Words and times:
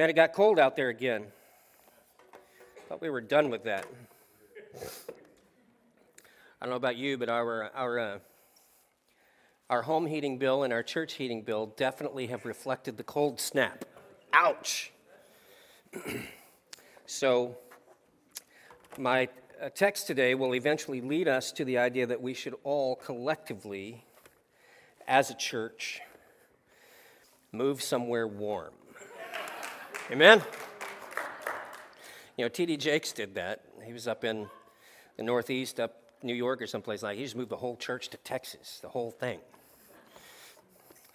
Man, 0.00 0.08
it 0.08 0.16
got 0.16 0.32
cold 0.32 0.58
out 0.58 0.76
there 0.76 0.88
again. 0.88 1.26
Thought 2.88 3.02
we 3.02 3.10
were 3.10 3.20
done 3.20 3.50
with 3.50 3.64
that. 3.64 3.84
I 6.58 6.64
don't 6.64 6.70
know 6.70 6.76
about 6.76 6.96
you, 6.96 7.18
but 7.18 7.28
our, 7.28 7.70
our, 7.74 7.98
uh, 7.98 8.18
our 9.68 9.82
home 9.82 10.06
heating 10.06 10.38
bill 10.38 10.62
and 10.62 10.72
our 10.72 10.82
church 10.82 11.16
heating 11.16 11.42
bill 11.42 11.74
definitely 11.76 12.28
have 12.28 12.46
reflected 12.46 12.96
the 12.96 13.02
cold 13.02 13.38
snap. 13.38 13.84
Ouch! 14.32 14.90
so, 17.04 17.58
my 18.96 19.28
uh, 19.62 19.68
text 19.68 20.06
today 20.06 20.34
will 20.34 20.54
eventually 20.54 21.02
lead 21.02 21.28
us 21.28 21.52
to 21.52 21.64
the 21.66 21.76
idea 21.76 22.06
that 22.06 22.22
we 22.22 22.32
should 22.32 22.54
all 22.64 22.96
collectively, 22.96 24.02
as 25.06 25.28
a 25.28 25.34
church, 25.34 26.00
move 27.52 27.82
somewhere 27.82 28.26
warm. 28.26 28.72
Amen? 30.10 30.42
You 32.36 32.44
know, 32.44 32.48
T.D. 32.48 32.78
Jakes 32.78 33.12
did 33.12 33.36
that. 33.36 33.62
He 33.84 33.92
was 33.92 34.08
up 34.08 34.24
in 34.24 34.48
the 35.16 35.22
Northeast, 35.22 35.78
up 35.78 36.02
New 36.24 36.34
York 36.34 36.60
or 36.60 36.66
someplace 36.66 37.04
like. 37.04 37.16
He 37.16 37.22
just 37.22 37.36
moved 37.36 37.50
the 37.50 37.56
whole 37.56 37.76
church 37.76 38.08
to 38.08 38.16
Texas, 38.16 38.80
the 38.82 38.88
whole 38.88 39.12
thing. 39.12 39.38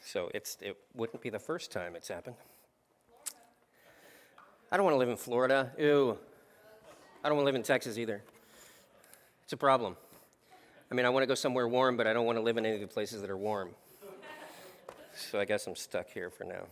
So 0.02 0.32
it's 0.34 0.58
it 0.62 0.78
wouldn't 0.94 1.22
be 1.22 1.30
the 1.30 1.40
first 1.40 1.74
time 1.74 1.96
it's 1.96 2.08
happened. 2.08 2.38
I 4.72 4.78
don't 4.78 4.86
want 4.86 4.94
to 4.94 5.00
live 5.00 5.10
in 5.10 5.18
Florida. 5.18 5.72
Ew. 5.78 6.18
I 7.22 7.28
don't 7.28 7.36
want 7.36 7.44
to 7.44 7.48
live 7.48 7.56
in 7.56 7.64
Texas 7.64 7.98
either. 7.98 8.24
It's 9.44 9.52
a 9.52 9.58
problem. 9.58 9.98
I 10.90 10.96
mean, 10.96 11.06
I 11.06 11.10
want 11.10 11.24
to 11.24 11.28
go 11.28 11.36
somewhere 11.36 11.68
warm, 11.68 11.98
but 11.98 12.08
I 12.08 12.14
don't 12.14 12.26
want 12.26 12.38
to 12.38 12.42
live 12.42 12.56
in 12.56 12.66
any 12.66 12.76
of 12.76 12.82
the 12.82 12.88
places 12.88 13.20
that 13.22 13.30
are 13.30 13.38
warm. 13.38 13.72
So 15.18 15.38
I 15.40 15.44
guess 15.44 15.68
I'm 15.68 15.76
stuck 15.76 16.10
here 16.10 16.30
for 16.30 16.46
now. 16.46 16.68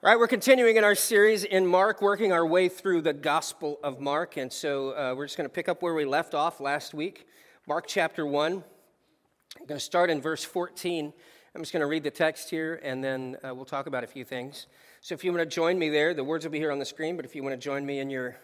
All 0.00 0.08
right, 0.08 0.16
we're 0.16 0.28
continuing 0.28 0.76
in 0.76 0.84
our 0.84 0.94
series 0.94 1.42
in 1.42 1.66
Mark, 1.66 2.00
working 2.00 2.32
our 2.32 2.46
way 2.46 2.68
through 2.68 3.02
the 3.02 3.12
Gospel 3.12 3.80
of 3.82 3.98
Mark. 3.98 4.36
And 4.36 4.52
so 4.52 4.90
uh, 4.90 5.12
we're 5.16 5.26
just 5.26 5.36
going 5.36 5.48
to 5.48 5.52
pick 5.52 5.68
up 5.68 5.82
where 5.82 5.92
we 5.92 6.04
left 6.04 6.34
off 6.34 6.60
last 6.60 6.94
week. 6.94 7.26
Mark 7.66 7.88
chapter 7.88 8.24
1. 8.24 8.52
I'm 8.52 9.66
going 9.66 9.76
to 9.76 9.84
start 9.84 10.08
in 10.08 10.20
verse 10.20 10.44
14. 10.44 11.12
I'm 11.52 11.60
just 11.60 11.72
going 11.72 11.80
to 11.80 11.88
read 11.88 12.04
the 12.04 12.12
text 12.12 12.48
here 12.48 12.78
and 12.84 13.02
then 13.02 13.38
uh, 13.42 13.52
we'll 13.52 13.64
talk 13.64 13.88
about 13.88 14.04
a 14.04 14.06
few 14.06 14.24
things. 14.24 14.68
So 15.00 15.16
if 15.16 15.24
you 15.24 15.32
want 15.32 15.42
to 15.42 15.52
join 15.52 15.80
me 15.80 15.88
there, 15.88 16.14
the 16.14 16.22
words 16.22 16.44
will 16.44 16.52
be 16.52 16.60
here 16.60 16.70
on 16.70 16.78
the 16.78 16.84
screen, 16.84 17.16
but 17.16 17.24
if 17.24 17.34
you 17.34 17.42
want 17.42 17.54
to 17.54 17.60
join 17.60 17.84
me 17.84 17.98
in 17.98 18.08
your 18.08 18.36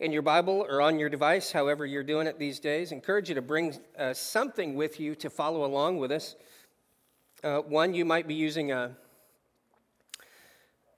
in 0.00 0.10
your 0.10 0.22
Bible 0.22 0.66
or 0.68 0.82
on 0.82 0.98
your 0.98 1.08
device, 1.08 1.52
however 1.52 1.86
you're 1.86 2.02
doing 2.02 2.26
it 2.26 2.40
these 2.40 2.58
days, 2.58 2.90
I 2.90 2.96
encourage 2.96 3.28
you 3.28 3.36
to 3.36 3.42
bring 3.42 3.78
uh, 3.96 4.12
something 4.14 4.74
with 4.74 4.98
you 4.98 5.14
to 5.14 5.30
follow 5.30 5.64
along 5.64 5.98
with 5.98 6.10
us. 6.10 6.34
Uh, 7.44 7.58
one, 7.58 7.94
you 7.94 8.04
might 8.04 8.26
be 8.26 8.34
using 8.34 8.72
a 8.72 8.96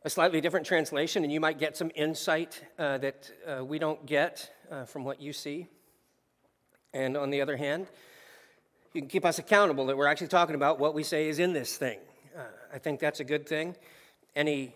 a 0.04 0.10
slightly 0.10 0.40
different 0.40 0.64
translation, 0.64 1.24
and 1.24 1.32
you 1.32 1.40
might 1.40 1.58
get 1.58 1.76
some 1.76 1.90
insight 1.94 2.62
uh, 2.78 2.98
that 2.98 3.30
uh, 3.46 3.64
we 3.64 3.78
don't 3.78 4.06
get 4.06 4.50
uh, 4.70 4.84
from 4.84 5.04
what 5.04 5.20
you 5.20 5.32
see. 5.32 5.66
And 6.92 7.16
on 7.16 7.30
the 7.30 7.40
other 7.40 7.56
hand, 7.56 7.88
you 8.94 9.00
can 9.00 9.08
keep 9.08 9.24
us 9.24 9.38
accountable 9.38 9.86
that 9.86 9.96
we're 9.96 10.06
actually 10.06 10.28
talking 10.28 10.54
about 10.54 10.78
what 10.78 10.94
we 10.94 11.02
say 11.02 11.28
is 11.28 11.40
in 11.40 11.52
this 11.52 11.76
thing. 11.76 11.98
Uh, 12.36 12.42
I 12.72 12.78
think 12.78 13.00
that's 13.00 13.20
a 13.20 13.24
good 13.24 13.48
thing. 13.48 13.74
Any, 14.36 14.74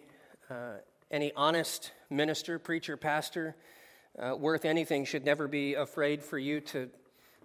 uh, 0.51 0.79
any 1.11 1.33
honest 1.37 1.93
minister, 2.11 2.59
preacher, 2.59 2.97
pastor 2.97 3.55
uh, 4.19 4.35
worth 4.37 4.65
anything 4.65 5.05
should 5.05 5.25
never 5.25 5.47
be 5.47 5.75
afraid 5.75 6.23
for 6.23 6.39
you 6.39 6.61
to, 6.61 6.91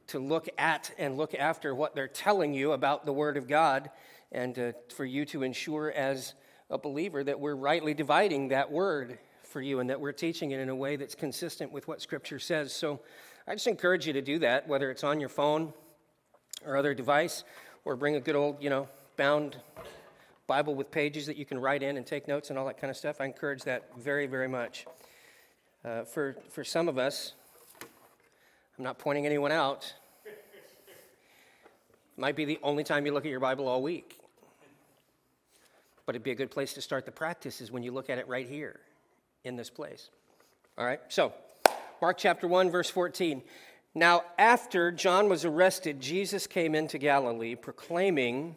to 0.07 0.19
look 0.19 0.49
at 0.57 0.91
and 0.97 1.15
look 1.15 1.35
after 1.35 1.75
what 1.75 1.93
they're 1.93 2.07
telling 2.07 2.55
you 2.55 2.71
about 2.71 3.05
the 3.05 3.13
Word 3.13 3.37
of 3.37 3.47
God 3.47 3.91
and 4.31 4.73
for 4.95 5.05
you 5.05 5.25
to 5.25 5.43
ensure 5.43 5.91
as 5.91 6.33
a 6.69 6.77
believer 6.77 7.23
that 7.23 7.39
we're 7.39 7.55
rightly 7.55 7.93
dividing 7.93 8.49
that 8.49 8.71
word 8.71 9.19
for 9.43 9.61
you 9.61 9.79
and 9.79 9.89
that 9.89 9.99
we're 9.99 10.11
teaching 10.11 10.51
it 10.51 10.59
in 10.59 10.69
a 10.69 10.75
way 10.75 10.95
that's 10.95 11.15
consistent 11.15 11.71
with 11.71 11.87
what 11.87 12.01
Scripture 12.01 12.39
says. 12.39 12.73
So 12.73 12.99
I 13.47 13.53
just 13.53 13.67
encourage 13.67 14.05
you 14.05 14.13
to 14.13 14.21
do 14.21 14.39
that, 14.39 14.67
whether 14.67 14.91
it's 14.91 15.03
on 15.03 15.19
your 15.19 15.29
phone 15.29 15.73
or 16.65 16.75
other 16.75 16.93
device, 16.93 17.43
or 17.85 17.95
bring 17.95 18.15
a 18.15 18.19
good 18.19 18.35
old, 18.35 18.61
you 18.61 18.69
know, 18.69 18.89
bound 19.15 19.57
Bible 20.47 20.75
with 20.75 20.91
pages 20.91 21.25
that 21.27 21.37
you 21.37 21.45
can 21.45 21.59
write 21.59 21.83
in 21.83 21.97
and 21.97 22.05
take 22.05 22.27
notes 22.27 22.49
and 22.49 22.59
all 22.59 22.65
that 22.65 22.79
kind 22.79 22.91
of 22.91 22.97
stuff. 22.97 23.21
I 23.21 23.25
encourage 23.25 23.63
that 23.63 23.89
very, 23.97 24.27
very 24.27 24.47
much. 24.47 24.85
Uh, 25.85 26.03
for, 26.03 26.35
for 26.49 26.63
some 26.63 26.89
of 26.89 26.97
us, 26.97 27.33
I'm 28.77 28.83
not 28.83 28.99
pointing 28.99 29.25
anyone 29.25 29.51
out. 29.51 29.93
Might 32.17 32.35
be 32.35 32.45
the 32.45 32.59
only 32.63 32.83
time 32.83 33.05
you 33.05 33.13
look 33.13 33.25
at 33.25 33.31
your 33.31 33.39
Bible 33.39 33.67
all 33.67 33.81
week. 33.81 34.19
But 36.07 36.15
it'd 36.15 36.23
be 36.23 36.31
a 36.31 36.35
good 36.35 36.49
place 36.49 36.73
to 36.73 36.81
start 36.81 37.05
the 37.05 37.11
practice 37.11 37.59
is 37.59 37.69
when 37.69 37.83
you 37.83 37.91
look 37.91 38.09
at 38.09 38.17
it 38.17 38.29
right 38.29 38.47
here 38.47 38.79
in 39.43 39.57
this 39.57 39.69
place. 39.69 40.09
All 40.77 40.85
right, 40.85 41.01
so 41.09 41.33
Mark 42.01 42.17
chapter 42.17 42.47
1, 42.47 42.71
verse 42.71 42.89
14. 42.89 43.43
Now, 43.93 44.23
after 44.37 44.89
John 44.89 45.27
was 45.27 45.43
arrested, 45.43 45.99
Jesus 45.99 46.47
came 46.47 46.75
into 46.75 46.97
Galilee 46.97 47.55
proclaiming 47.55 48.55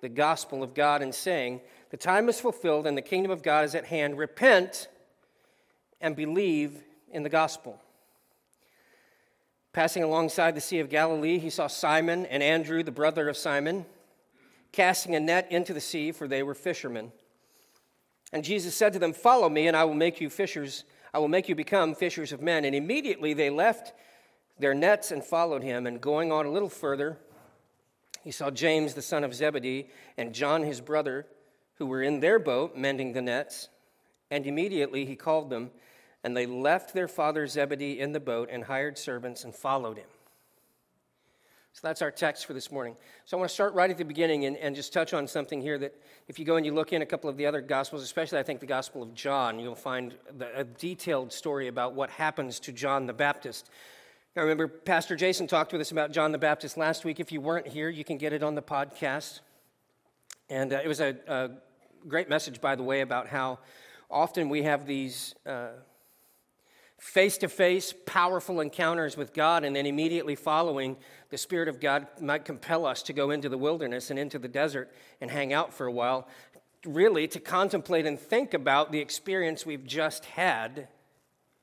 the 0.00 0.08
gospel 0.08 0.62
of 0.62 0.72
God 0.72 1.02
and 1.02 1.14
saying, 1.14 1.60
The 1.90 1.98
time 1.98 2.26
is 2.30 2.40
fulfilled 2.40 2.86
and 2.86 2.96
the 2.96 3.02
kingdom 3.02 3.30
of 3.30 3.42
God 3.42 3.66
is 3.66 3.74
at 3.74 3.84
hand. 3.84 4.16
Repent 4.16 4.88
and 6.00 6.16
believe 6.16 6.82
in 7.12 7.22
the 7.22 7.28
gospel. 7.28 7.82
Passing 9.74 10.02
alongside 10.02 10.54
the 10.54 10.60
Sea 10.62 10.78
of 10.78 10.88
Galilee, 10.88 11.38
he 11.38 11.50
saw 11.50 11.66
Simon 11.66 12.24
and 12.24 12.42
Andrew, 12.42 12.82
the 12.82 12.90
brother 12.90 13.28
of 13.28 13.36
Simon 13.36 13.84
casting 14.72 15.14
a 15.14 15.20
net 15.20 15.50
into 15.50 15.72
the 15.72 15.80
sea, 15.80 16.12
for 16.12 16.28
they 16.28 16.42
were 16.42 16.54
fishermen. 16.54 17.12
And 18.32 18.44
Jesus 18.44 18.74
said 18.74 18.92
to 18.92 18.98
them, 18.98 19.12
Follow 19.12 19.48
me, 19.48 19.66
and 19.66 19.76
I 19.76 19.84
will 19.84 19.94
make 19.94 20.20
you 20.20 20.28
fishers. 20.30 20.84
I 21.14 21.18
will 21.18 21.28
make 21.28 21.48
you 21.48 21.54
become 21.54 21.94
fishers 21.94 22.32
of 22.32 22.42
men. 22.42 22.64
And 22.64 22.74
immediately 22.74 23.32
they 23.32 23.50
left 23.50 23.94
their 24.58 24.74
nets 24.74 25.10
and 25.10 25.24
followed 25.24 25.62
him. 25.62 25.86
And 25.86 26.00
going 26.00 26.30
on 26.30 26.46
a 26.46 26.50
little 26.50 26.68
further, 26.68 27.18
he 28.22 28.30
saw 28.30 28.50
James, 28.50 28.94
the 28.94 29.02
son 29.02 29.24
of 29.24 29.34
Zebedee, 29.34 29.88
and 30.18 30.34
John, 30.34 30.62
his 30.62 30.80
brother, 30.80 31.26
who 31.76 31.86
were 31.86 32.02
in 32.02 32.20
their 32.20 32.38
boat 32.38 32.76
mending 32.76 33.12
the 33.12 33.22
nets. 33.22 33.68
And 34.30 34.46
immediately 34.46 35.06
he 35.06 35.16
called 35.16 35.48
them, 35.48 35.70
and 36.22 36.36
they 36.36 36.44
left 36.44 36.92
their 36.92 37.08
father 37.08 37.46
Zebedee 37.46 37.98
in 37.98 38.12
the 38.12 38.20
boat 38.20 38.50
and 38.52 38.64
hired 38.64 38.98
servants 38.98 39.44
and 39.44 39.54
followed 39.54 39.96
him. 39.96 40.08
So 41.80 41.86
that's 41.86 42.02
our 42.02 42.10
text 42.10 42.44
for 42.44 42.54
this 42.54 42.72
morning. 42.72 42.96
So 43.24 43.36
I 43.36 43.38
want 43.38 43.50
to 43.50 43.54
start 43.54 43.72
right 43.72 43.88
at 43.88 43.96
the 43.96 44.04
beginning 44.04 44.46
and, 44.46 44.56
and 44.56 44.74
just 44.74 44.92
touch 44.92 45.14
on 45.14 45.28
something 45.28 45.62
here 45.62 45.78
that 45.78 45.94
if 46.26 46.36
you 46.36 46.44
go 46.44 46.56
and 46.56 46.66
you 46.66 46.74
look 46.74 46.92
in 46.92 47.02
a 47.02 47.06
couple 47.06 47.30
of 47.30 47.36
the 47.36 47.46
other 47.46 47.60
Gospels, 47.60 48.02
especially 48.02 48.40
I 48.40 48.42
think 48.42 48.58
the 48.58 48.66
Gospel 48.66 49.00
of 49.00 49.14
John, 49.14 49.60
you'll 49.60 49.76
find 49.76 50.12
the, 50.36 50.58
a 50.58 50.64
detailed 50.64 51.32
story 51.32 51.68
about 51.68 51.94
what 51.94 52.10
happens 52.10 52.58
to 52.60 52.72
John 52.72 53.06
the 53.06 53.12
Baptist. 53.12 53.70
I 54.36 54.40
remember 54.40 54.66
Pastor 54.66 55.14
Jason 55.14 55.46
talked 55.46 55.70
with 55.70 55.80
us 55.80 55.92
about 55.92 56.10
John 56.10 56.32
the 56.32 56.38
Baptist 56.38 56.76
last 56.76 57.04
week. 57.04 57.20
If 57.20 57.30
you 57.30 57.40
weren't 57.40 57.68
here, 57.68 57.88
you 57.88 58.02
can 58.02 58.18
get 58.18 58.32
it 58.32 58.42
on 58.42 58.56
the 58.56 58.62
podcast. 58.62 59.38
And 60.50 60.72
uh, 60.72 60.80
it 60.82 60.88
was 60.88 60.98
a, 60.98 61.16
a, 61.28 61.50
great 62.08 62.28
message, 62.28 62.60
by 62.60 62.74
the 62.74 62.82
way, 62.82 63.02
about 63.02 63.28
how 63.28 63.60
often 64.10 64.48
we 64.48 64.64
have 64.64 64.84
these. 64.84 65.36
Uh, 65.46 65.68
face 66.98 67.38
to 67.38 67.48
face, 67.48 67.94
powerful 68.06 68.60
encounters 68.60 69.16
with 69.16 69.32
God, 69.32 69.64
and 69.64 69.74
then 69.74 69.86
immediately 69.86 70.34
following, 70.34 70.96
the 71.30 71.38
Spirit 71.38 71.68
of 71.68 71.80
God 71.80 72.06
might 72.20 72.44
compel 72.44 72.84
us 72.84 73.02
to 73.04 73.12
go 73.12 73.30
into 73.30 73.48
the 73.48 73.58
wilderness 73.58 74.10
and 74.10 74.18
into 74.18 74.38
the 74.38 74.48
desert 74.48 74.92
and 75.20 75.30
hang 75.30 75.52
out 75.52 75.72
for 75.72 75.86
a 75.86 75.92
while, 75.92 76.28
really 76.84 77.28
to 77.28 77.40
contemplate 77.40 78.04
and 78.04 78.18
think 78.18 78.52
about 78.52 78.90
the 78.90 78.98
experience 78.98 79.64
we've 79.64 79.86
just 79.86 80.24
had 80.24 80.88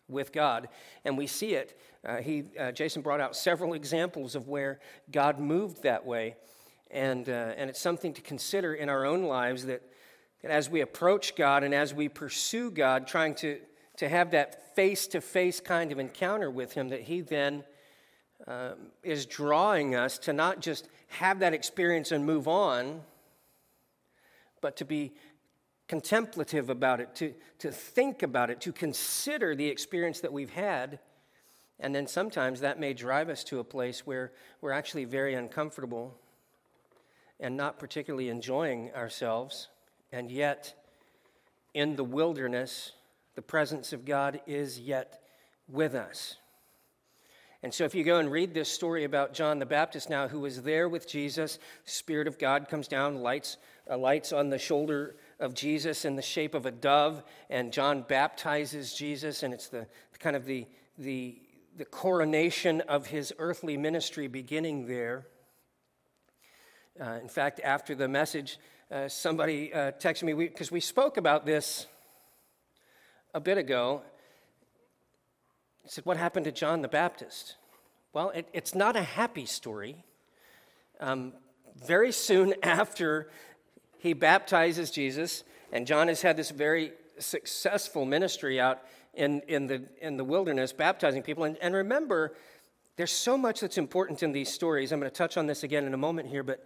with 0.08 0.32
God. 0.32 0.70
And 1.04 1.18
we 1.18 1.28
see 1.28 1.56
it. 1.56 1.80
Uh, 2.06 2.18
he, 2.18 2.44
uh, 2.58 2.72
Jason 2.72 3.02
brought 3.02 3.20
out 3.20 3.36
several 3.36 3.74
examples 3.74 4.36
of 4.36 4.48
where 4.48 4.80
God 5.12 5.40
moved 5.40 5.84
that 5.84 6.06
way. 6.06 6.36
And, 6.92 7.28
uh, 7.28 7.54
and 7.58 7.70
it's 7.70 7.82
something 7.82 8.14
to 8.14 8.22
consider 8.22 8.74
in 8.74 8.88
our 8.88 9.06
own 9.06 9.24
lives 9.24 9.66
that, 9.66 9.82
that 10.44 10.52
as 10.52 10.70
we 10.70 10.82
approach 10.82 11.36
God 11.36 11.64
and 11.64 11.74
as 11.74 11.94
we 11.94 12.08
pursue 12.08 12.70
God, 12.72 13.08
trying 13.08 13.36
to 13.36 13.60
to 13.98 14.10
have 14.10 14.32
that 14.32 14.76
face 14.76 15.08
to 15.08 15.22
face 15.22 15.60
kind 15.60 15.92
of 15.92 16.00
encounter 16.00 16.50
with 16.50 16.74
Him, 16.74 16.90
that 16.90 17.02
He 17.02 17.22
then 17.22 17.64
um, 18.48 18.74
is 19.04 19.26
drawing 19.26 19.96
us 19.96 20.18
to 20.20 20.34
not 20.34 20.60
just 20.60 20.88
have 21.08 21.40
that 21.40 21.54
experience 21.54 22.12
and 22.12 22.26
move 22.26 22.48
on, 22.48 23.02
but 24.62 24.78
to 24.78 24.86
be 24.86 25.14
contemplative 25.88 26.70
about 26.70 27.00
it, 27.00 27.16
to, 27.16 27.34
to 27.60 27.72
think 27.72 28.24
about 28.24 28.50
it, 28.50 28.60
to 28.62 28.72
consider 28.72 29.56
the 29.56 29.68
experience 29.68 30.20
that 30.22 30.34
we've 30.34 30.52
had. 30.52 31.00
And 31.80 31.94
then 31.94 32.08
sometimes 32.08 32.62
that 32.62 32.80
may 32.80 32.94
drive 32.94 33.30
us 33.30 33.44
to 33.46 33.60
a 33.60 33.64
place 33.64 34.06
where 34.06 34.32
we're 34.62 34.72
actually 34.72 35.06
very 35.06 35.34
uncomfortable 35.36 36.18
and 37.40 37.58
not 37.58 37.80
particularly 37.80 38.30
enjoying 38.30 38.92
ourselves. 38.94 39.68
And 40.12 40.32
yet, 40.32 40.74
in 41.74 41.96
the 41.96 42.04
wilderness, 42.04 42.94
the 43.36 43.42
presence 43.42 43.94
of 43.94 44.06
God 44.06 44.42
is 44.48 44.80
yet 44.80 45.22
with 45.68 45.94
us. 45.94 46.38
And 47.64 47.74
so, 47.74 47.84
if 47.84 47.96
you 47.96 48.04
go 48.04 48.20
and 48.20 48.32
read 48.32 48.54
this 48.54 48.70
story 48.70 49.06
about 49.06 49.34
John 49.34 49.58
the 49.58 49.66
Baptist 49.66 50.10
now, 50.10 50.28
who 50.28 50.42
was 50.42 50.62
there 50.62 50.88
with 50.88 51.08
Jesus, 51.08 51.58
Spirit 51.84 52.28
of 52.28 52.38
God 52.38 52.70
comes 52.70 52.88
down, 52.88 53.22
lights, 53.22 53.58
uh, 53.90 53.98
lights 53.98 54.32
on 54.32 54.50
the 54.50 54.60
shoulder 54.60 55.16
of 55.40 55.56
Jesus 55.56 56.06
in 56.06 56.16
the 56.16 56.22
shape 56.22 56.54
of 56.54 56.66
a 56.66 56.72
dove, 56.72 57.24
and 57.50 57.74
John 57.74 58.04
baptizes 58.04 58.94
Jesus, 58.94 59.42
and 59.42 59.54
it's 59.54 59.68
the 59.68 59.88
kind 60.20 60.36
of 60.36 60.46
the, 60.46 60.68
the, 60.98 61.38
the 61.76 61.86
coronation 61.86 62.82
of 62.82 63.08
his 63.08 63.34
earthly 63.40 63.78
ministry 63.78 64.28
beginning 64.28 64.88
there. 64.88 65.26
Uh, 67.00 67.20
in 67.22 67.28
fact, 67.28 67.60
after 67.64 67.96
the 67.96 68.08
message, 68.08 68.58
uh, 68.92 69.08
somebody 69.08 69.74
uh, 69.74 69.92
texted 69.94 70.24
me 70.24 70.34
because 70.34 70.72
we, 70.72 70.78
we, 70.78 70.82
spoke 70.82 71.18
about 71.18 71.46
this 71.46 71.88
a 73.36 73.40
bit 73.42 73.58
ago. 73.58 74.02
He 75.84 75.90
said, 75.90 76.06
What 76.06 76.18
happened 76.18 76.46
to 76.46 76.52
John 76.52 76.82
the 76.82 76.88
Baptist? 76.88 77.58
Well, 78.14 78.30
it, 78.30 78.48
it's 78.54 78.74
not 78.74 78.96
a 78.96 79.04
happy 79.04 79.46
story. 79.46 80.04
Um, 81.02 81.34
very 81.76 82.14
soon 82.14 82.56
after 82.64 83.30
he 84.00 84.14
baptizes 84.14 84.90
Jesus, 84.90 85.44
and 85.72 85.86
John 85.86 86.08
has 86.08 86.22
had 86.22 86.38
this 86.38 86.50
very 86.50 86.94
successful 87.20 88.06
ministry 88.06 88.60
out 88.60 88.82
in, 89.14 89.42
in, 89.48 89.68
the, 89.68 89.84
in 90.02 90.16
the 90.16 90.24
wilderness, 90.24 90.72
baptizing 90.72 91.22
people. 91.22 91.44
And, 91.44 91.58
and 91.62 91.76
remember, 91.76 92.36
there's 92.96 93.12
so 93.12 93.38
much 93.38 93.60
that's 93.60 93.78
important 93.78 94.24
in 94.24 94.32
these 94.32 94.50
stories. 94.50 94.94
I'm 94.94 95.00
going 95.00 95.12
to 95.12 95.16
touch 95.16 95.36
on 95.36 95.46
this 95.46 95.64
again 95.64 95.86
in 95.86 95.94
a 95.94 95.98
moment 95.98 96.30
here, 96.30 96.44
but 96.44 96.66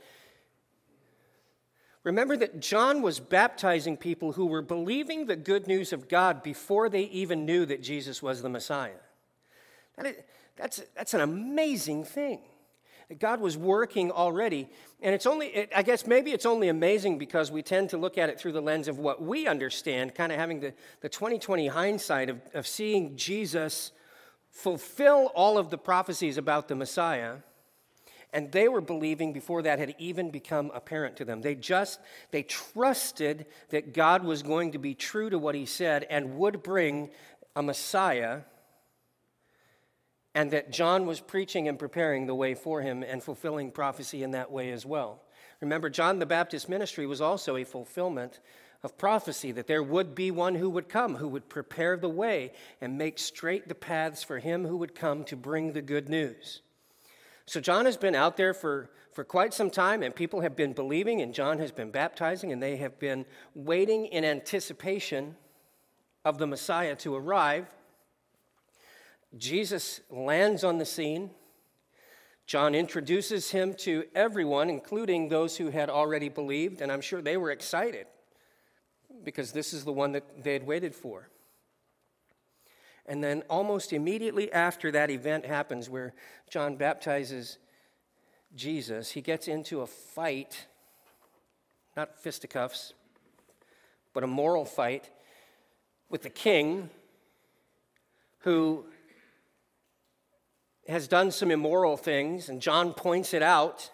remember 2.04 2.38
that 2.38 2.60
John 2.60 3.02
was 3.02 3.20
baptizing 3.20 3.98
people 3.98 4.34
who 4.34 4.46
were 4.46 4.62
believing 4.62 5.26
the 5.26 5.36
good 5.36 5.68
news 5.68 5.94
of 5.94 6.08
God 6.08 6.44
before 6.44 6.90
they 6.90 7.04
even 7.04 7.46
knew 7.46 7.66
that 7.66 7.82
Jesus 7.82 8.22
was 8.24 8.42
the 8.42 8.50
Messiah. 8.50 8.92
That 9.98 10.06
is, 10.06 10.16
that's, 10.56 10.84
that's 10.96 11.14
an 11.14 11.22
amazing 11.22 12.04
thing. 12.04 12.42
God 13.18 13.42
was 13.42 13.58
working 13.58 14.12
already. 14.12 14.70
And 15.02 15.16
it's 15.16 15.26
only, 15.26 15.48
it, 15.48 15.72
I 15.76 15.82
guess 15.82 16.06
maybe 16.06 16.32
it's 16.32 16.46
only 16.46 16.68
amazing 16.68 17.18
because 17.18 17.52
we 17.52 17.64
tend 17.64 17.90
to 17.90 17.98
look 17.98 18.20
at 18.20 18.30
it 18.30 18.40
through 18.40 18.52
the 18.52 18.62
lens 18.62 18.88
of 18.88 19.00
what 19.00 19.22
we 19.22 19.48
understand, 19.48 20.14
kind 20.14 20.32
of 20.32 20.38
having 20.38 20.60
the, 20.60 20.74
the 21.02 21.10
2020 21.10 21.68
hindsight 21.68 22.30
of, 22.30 22.40
of 22.54 22.68
seeing 22.68 23.16
Jesus 23.16 23.92
fulfill 24.52 25.32
all 25.34 25.58
of 25.58 25.72
the 25.72 25.78
prophecies 25.78 26.38
about 26.38 26.68
the 26.68 26.76
Messiah. 26.76 27.38
And 28.32 28.52
they 28.52 28.68
were 28.68 28.82
believing 28.82 29.34
before 29.34 29.64
that 29.64 29.80
had 29.80 29.96
even 29.98 30.30
become 30.30 30.72
apparent 30.74 31.18
to 31.18 31.26
them. 31.26 31.42
They 31.42 31.56
just, 31.56 32.00
they 32.32 32.44
trusted 32.44 33.48
that 33.70 33.94
God 33.94 34.24
was 34.24 34.44
going 34.44 34.74
to 34.74 34.78
be 34.78 34.94
true 34.94 35.30
to 35.30 35.40
what 35.40 35.56
he 35.56 35.66
said 35.66 36.06
and 36.10 36.38
would 36.38 36.62
bring 36.62 37.10
a 37.56 37.64
Messiah 37.64 38.42
and 40.36 40.52
that 40.52 40.72
John 40.72 41.06
was 41.06 41.20
preaching 41.20 41.68
and 41.68 41.80
preparing 41.80 42.28
the 42.28 42.36
way 42.36 42.54
for 42.54 42.82
him 42.82 43.04
and 43.04 43.22
fulfilling 43.22 43.72
prophecy 43.72 44.24
in 44.24 44.32
that 44.32 44.52
way 44.52 44.72
as 44.72 44.86
well. 44.86 45.24
Remember, 45.60 45.90
John 45.90 46.20
the 46.20 46.26
Baptist 46.26 46.70
ministry 46.70 47.06
was 47.06 47.20
also 47.20 47.58
a 47.58 47.64
fulfillment 47.64 48.40
of 48.84 48.98
prophecy 48.98 49.52
that 49.52 49.68
there 49.68 49.84
would 49.84 50.16
be 50.16 50.32
one 50.32 50.56
who 50.56 50.70
would 50.70 50.88
come, 50.88 51.16
who 51.16 51.28
would 51.28 51.50
prepare 51.50 51.98
the 51.98 52.10
way 52.10 52.54
and 52.80 52.98
make 52.98 53.20
straight 53.20 53.68
the 53.68 53.76
paths 53.76 54.24
for 54.24 54.40
him 54.40 54.66
who 54.66 54.78
would 54.78 54.96
come 54.96 55.24
to 55.26 55.36
bring 55.36 55.74
the 55.74 55.82
good 55.82 56.08
news. 56.08 56.62
So, 57.50 57.60
John 57.60 57.88
has 57.88 57.98
been 57.98 58.14
out 58.14 58.38
there 58.38 58.54
for, 58.54 58.92
for 59.12 59.24
quite 59.24 59.56
some 59.56 59.72
time, 59.72 60.04
and 60.04 60.14
people 60.14 60.42
have 60.42 60.56
been 60.56 60.72
believing, 60.72 61.20
and 61.24 61.34
John 61.34 61.58
has 61.58 61.72
been 61.72 61.90
baptizing, 61.90 62.52
and 62.52 62.62
they 62.62 62.78
have 62.78 63.00
been 63.00 63.26
waiting 63.56 64.06
in 64.06 64.24
anticipation 64.24 65.36
of 66.24 66.38
the 66.38 66.46
Messiah 66.46 66.96
to 66.98 67.16
arrive. 67.16 67.66
Jesus 69.36 70.02
lands 70.12 70.64
on 70.64 70.78
the 70.78 70.86
scene. 70.86 71.32
John 72.46 72.76
introduces 72.76 73.50
him 73.50 73.74
to 73.80 74.04
everyone, 74.14 74.70
including 74.70 75.30
those 75.30 75.58
who 75.58 75.72
had 75.72 75.90
already 75.90 76.30
believed, 76.30 76.82
and 76.82 76.92
I'm 76.92 77.02
sure 77.02 77.20
they 77.20 77.38
were 77.38 77.50
excited 77.50 78.06
because 79.24 79.54
this 79.54 79.74
is 79.74 79.86
the 79.86 79.92
one 79.92 80.12
that 80.12 80.44
they 80.44 80.54
had 80.54 80.68
waited 80.68 80.94
for. 80.94 81.30
And 83.10 83.24
then, 83.24 83.42
almost 83.50 83.92
immediately 83.92 84.54
after 84.54 84.92
that 84.92 85.10
event 85.10 85.44
happens, 85.44 85.90
where 85.90 86.14
John 86.48 86.76
baptizes 86.76 87.58
Jesus, 88.56 89.10
he 89.10 89.22
gets 89.22 89.48
into 89.48 89.82
a 89.82 89.88
fight, 89.88 90.68
not 91.98 92.20
fisticuffs, 92.20 92.94
but 94.14 94.24
a 94.24 94.28
moral 94.28 94.64
fight 94.64 95.10
with 96.08 96.22
the 96.22 96.30
king 96.30 96.92
who 98.42 98.86
has 100.88 101.08
done 101.08 101.32
some 101.32 101.50
immoral 101.50 101.98
things, 101.98 102.48
and 102.48 102.62
John 102.62 102.94
points 102.94 103.34
it 103.34 103.42
out, 103.42 103.90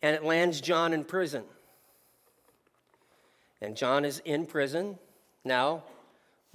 and 0.00 0.16
it 0.16 0.24
lands 0.24 0.62
John 0.62 0.94
in 0.94 1.04
prison. 1.04 1.44
And 3.60 3.76
John 3.76 4.06
is 4.06 4.20
in 4.24 4.46
prison 4.46 4.98
now, 5.44 5.82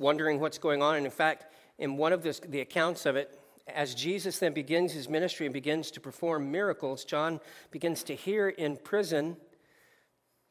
wondering 0.01 0.39
what's 0.39 0.57
going 0.57 0.81
on. 0.81 0.97
And 0.97 1.05
in 1.05 1.11
fact, 1.11 1.45
in 1.77 1.95
one 1.95 2.11
of 2.11 2.23
this, 2.23 2.39
the 2.39 2.59
accounts 2.59 3.05
of 3.05 3.15
it, 3.15 3.39
as 3.67 3.95
Jesus 3.95 4.39
then 4.39 4.53
begins 4.53 4.91
his 4.91 5.07
ministry 5.07 5.45
and 5.45 5.53
begins 5.53 5.91
to 5.91 6.01
perform 6.01 6.51
miracles, 6.51 7.05
John 7.05 7.39
begins 7.69 8.03
to 8.03 8.15
hear 8.15 8.49
in 8.49 8.75
prison 8.75 9.37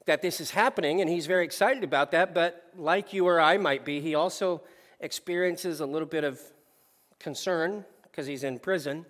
that 0.07 0.23
this 0.23 0.41
is 0.41 0.53
happening, 0.53 1.01
and 1.01 1.11
he's 1.11 1.27
very 1.27 1.45
excited 1.45 1.85
about 1.85 2.13
that. 2.13 2.35
But 2.35 2.65
like 2.77 3.13
you 3.13 3.27
or 3.27 3.41
I 3.41 3.59
might 3.59 3.85
be, 3.85 4.01
he 4.01 4.15
also 4.15 4.63
experiences 5.01 5.81
a 5.81 5.87
little 5.87 6.09
bit 6.09 6.25
of 6.25 6.41
concern 7.19 7.85
because 8.05 8.27
he's 8.27 8.45
in 8.45 8.59
prison. 8.59 9.05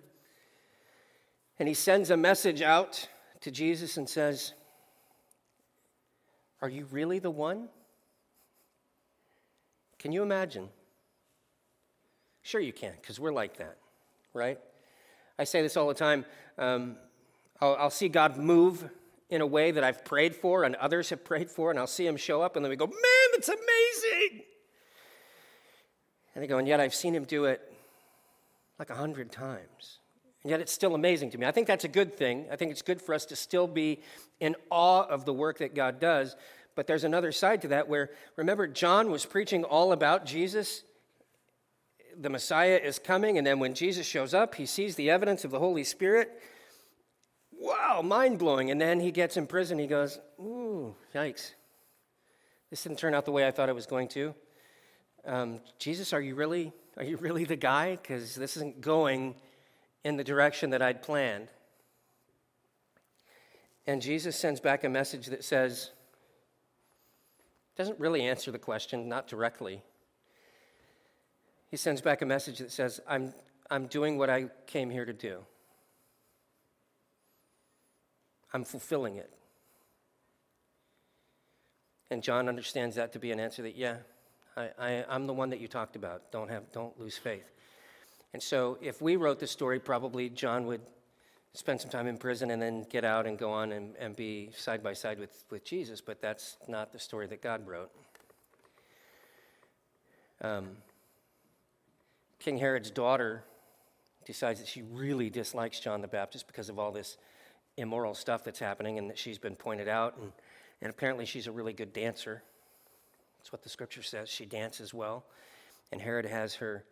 And 1.59 1.67
he 1.67 1.73
sends 1.73 2.09
a 2.09 2.17
message 2.17 2.61
out 2.61 3.07
to 3.41 3.51
Jesus 3.51 3.97
and 3.97 4.09
says, 4.09 4.53
Are 6.61 6.69
you 6.69 6.85
really 6.91 7.19
the 7.19 7.31
one? 7.31 7.69
Can 10.01 10.11
you 10.11 10.23
imagine? 10.23 10.67
Sure, 12.41 12.59
you 12.59 12.73
can, 12.73 12.93
because 12.99 13.19
we're 13.19 13.31
like 13.31 13.57
that, 13.57 13.77
right? 14.33 14.59
I 15.37 15.43
say 15.43 15.61
this 15.61 15.77
all 15.77 15.87
the 15.87 15.93
time. 15.93 16.25
Um, 16.57 16.95
I'll, 17.61 17.75
I'll 17.75 17.89
see 17.91 18.09
God 18.09 18.35
move 18.35 18.89
in 19.29 19.41
a 19.41 19.45
way 19.45 19.69
that 19.69 19.83
I've 19.83 20.03
prayed 20.03 20.35
for 20.35 20.63
and 20.63 20.73
others 20.75 21.11
have 21.11 21.23
prayed 21.23 21.51
for, 21.51 21.69
and 21.69 21.79
I'll 21.79 21.85
see 21.85 22.07
him 22.07 22.17
show 22.17 22.41
up, 22.41 22.55
and 22.55 22.65
then 22.65 22.71
we 22.71 22.75
go, 22.75 22.87
Man, 22.87 23.27
that's 23.33 23.47
amazing! 23.47 24.41
And 26.33 26.43
they 26.43 26.47
go, 26.47 26.57
And 26.57 26.67
yet 26.67 26.79
I've 26.79 26.95
seen 26.95 27.13
him 27.13 27.25
do 27.25 27.45
it 27.45 27.61
like 28.79 28.89
a 28.89 28.95
hundred 28.95 29.31
times. 29.31 29.99
And 30.43 30.49
yet 30.49 30.59
it's 30.59 30.71
still 30.71 30.95
amazing 30.95 31.29
to 31.31 31.37
me. 31.37 31.45
I 31.45 31.51
think 31.51 31.67
that's 31.67 31.83
a 31.83 31.87
good 31.87 32.15
thing. 32.15 32.47
I 32.51 32.55
think 32.55 32.71
it's 32.71 32.81
good 32.81 32.99
for 32.99 33.13
us 33.13 33.25
to 33.25 33.35
still 33.35 33.67
be 33.67 34.01
in 34.39 34.55
awe 34.71 35.03
of 35.03 35.25
the 35.25 35.33
work 35.33 35.59
that 35.59 35.75
God 35.75 35.99
does. 35.99 36.35
But 36.75 36.87
there's 36.87 37.03
another 37.03 37.31
side 37.31 37.61
to 37.63 37.67
that 37.69 37.87
where, 37.87 38.11
remember, 38.35 38.67
John 38.67 39.11
was 39.11 39.25
preaching 39.25 39.63
all 39.63 39.91
about 39.91 40.25
Jesus. 40.25 40.83
The 42.19 42.29
Messiah 42.29 42.79
is 42.81 42.99
coming, 42.99 43.37
and 43.37 43.45
then 43.45 43.59
when 43.59 43.73
Jesus 43.73 44.05
shows 44.05 44.33
up, 44.33 44.55
he 44.55 44.65
sees 44.65 44.95
the 44.95 45.09
evidence 45.09 45.43
of 45.43 45.51
the 45.51 45.59
Holy 45.59 45.83
Spirit. 45.83 46.41
Wow, 47.51 48.01
mind 48.03 48.39
blowing. 48.39 48.71
And 48.71 48.79
then 48.79 48.99
he 48.99 49.11
gets 49.11 49.37
in 49.37 49.47
prison. 49.47 49.77
He 49.77 49.87
goes, 49.87 50.19
Ooh, 50.39 50.95
yikes. 51.13 51.51
This 52.69 52.83
didn't 52.83 52.99
turn 52.99 53.13
out 53.13 53.25
the 53.25 53.31
way 53.31 53.45
I 53.45 53.51
thought 53.51 53.69
it 53.69 53.75
was 53.75 53.85
going 53.85 54.07
to. 54.09 54.33
Um, 55.25 55.59
Jesus, 55.77 56.13
are 56.13 56.21
you 56.21 56.35
really 56.35 56.71
are 56.97 57.03
you 57.03 57.17
really 57.17 57.45
the 57.45 57.55
guy? 57.55 57.95
Because 57.95 58.35
this 58.35 58.57
isn't 58.57 58.81
going 58.81 59.35
in 60.03 60.17
the 60.17 60.23
direction 60.23 60.71
that 60.71 60.81
I'd 60.81 61.01
planned. 61.01 61.47
And 63.87 64.01
Jesus 64.01 64.35
sends 64.35 64.59
back 64.59 64.83
a 64.83 64.89
message 64.89 65.27
that 65.27 65.43
says, 65.43 65.91
doesn't 67.81 67.99
really 67.99 68.21
answer 68.21 68.51
the 68.51 68.59
question, 68.59 69.09
not 69.09 69.27
directly. 69.27 69.81
He 71.71 71.77
sends 71.77 71.99
back 71.99 72.21
a 72.21 72.27
message 72.27 72.59
that 72.59 72.71
says, 72.71 72.99
I'm, 73.07 73.33
I'm 73.71 73.87
doing 73.87 74.19
what 74.19 74.29
I 74.29 74.49
came 74.67 74.91
here 74.91 75.03
to 75.03 75.13
do. 75.13 75.39
I'm 78.53 78.63
fulfilling 78.63 79.15
it. 79.15 79.31
And 82.11 82.21
John 82.21 82.47
understands 82.47 82.97
that 82.97 83.13
to 83.13 83.19
be 83.19 83.31
an 83.31 83.39
answer 83.39 83.63
that, 83.63 83.75
yeah, 83.75 83.95
I, 84.55 84.69
I, 84.77 85.15
am 85.15 85.25
the 85.25 85.33
one 85.33 85.49
that 85.49 85.59
you 85.59 85.67
talked 85.67 85.95
about. 85.95 86.31
Don't, 86.31 86.51
have, 86.51 86.71
don't 86.71 86.99
lose 86.99 87.17
faith. 87.17 87.49
And 88.31 88.43
so, 88.43 88.77
if 88.79 89.01
we 89.01 89.15
wrote 89.15 89.39
the 89.39 89.47
story, 89.47 89.79
probably 89.79 90.29
John 90.29 90.67
would 90.67 90.81
spend 91.53 91.81
some 91.81 91.89
time 91.89 92.07
in 92.07 92.17
prison 92.17 92.51
and 92.51 92.61
then 92.61 92.85
get 92.89 93.03
out 93.03 93.25
and 93.25 93.37
go 93.37 93.51
on 93.51 93.71
and, 93.71 93.95
and 93.97 94.15
be 94.15 94.49
side 94.55 94.81
by 94.81 94.93
side 94.93 95.19
with, 95.19 95.43
with 95.49 95.63
Jesus, 95.65 95.99
but 95.99 96.21
that's 96.21 96.57
not 96.67 96.93
the 96.93 96.99
story 96.99 97.27
that 97.27 97.41
God 97.41 97.67
wrote. 97.67 97.91
Um, 100.41 100.69
King 102.39 102.57
Herod's 102.57 102.89
daughter 102.89 103.43
decides 104.25 104.59
that 104.59 104.67
she 104.67 104.81
really 104.81 105.29
dislikes 105.29 105.79
John 105.79 106.01
the 106.01 106.07
Baptist 106.07 106.47
because 106.47 106.69
of 106.69 106.79
all 106.79 106.91
this 106.91 107.17
immoral 107.77 108.13
stuff 108.13 108.43
that's 108.43 108.59
happening 108.59 108.97
and 108.97 109.09
that 109.09 109.17
she's 109.17 109.37
been 109.37 109.55
pointed 109.55 109.87
out. 109.87 110.17
And, 110.17 110.31
and 110.81 110.89
apparently, 110.89 111.25
she's 111.25 111.47
a 111.47 111.51
really 111.51 111.73
good 111.73 111.93
dancer. 111.93 112.41
That's 113.39 113.51
what 113.51 113.61
the 113.61 113.69
scripture 113.69 114.03
says. 114.03 114.29
She 114.29 114.45
dances 114.45 114.93
well. 114.93 115.25
And 115.91 116.01
Herod 116.01 116.25
has 116.25 116.55
her 116.55 116.83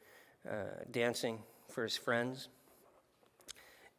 uh, 0.49 0.83
dancing 0.91 1.39
for 1.69 1.83
his 1.83 1.97
friends. 1.97 2.49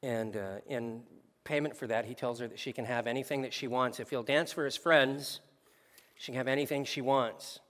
And 0.02 0.37
uh, 0.37 0.57
in 0.66 1.02
payment 1.45 1.76
for 1.76 1.87
that, 1.87 2.04
he 2.04 2.14
tells 2.14 2.40
her 2.40 2.49
that 2.49 2.59
she 2.59 2.73
can 2.73 2.85
have 2.85 3.07
anything 3.07 3.42
that 3.42 3.52
she 3.52 3.66
wants. 3.66 4.00
If 4.00 4.11
he'll 4.11 4.23
dance 4.23 4.52
for 4.52 4.64
his 4.64 4.76
friends, 4.76 5.40
she 6.16 6.33
can 6.33 6.37
have 6.37 6.49
anything 6.49 6.85
she 6.85 7.00
wants. 7.00 7.61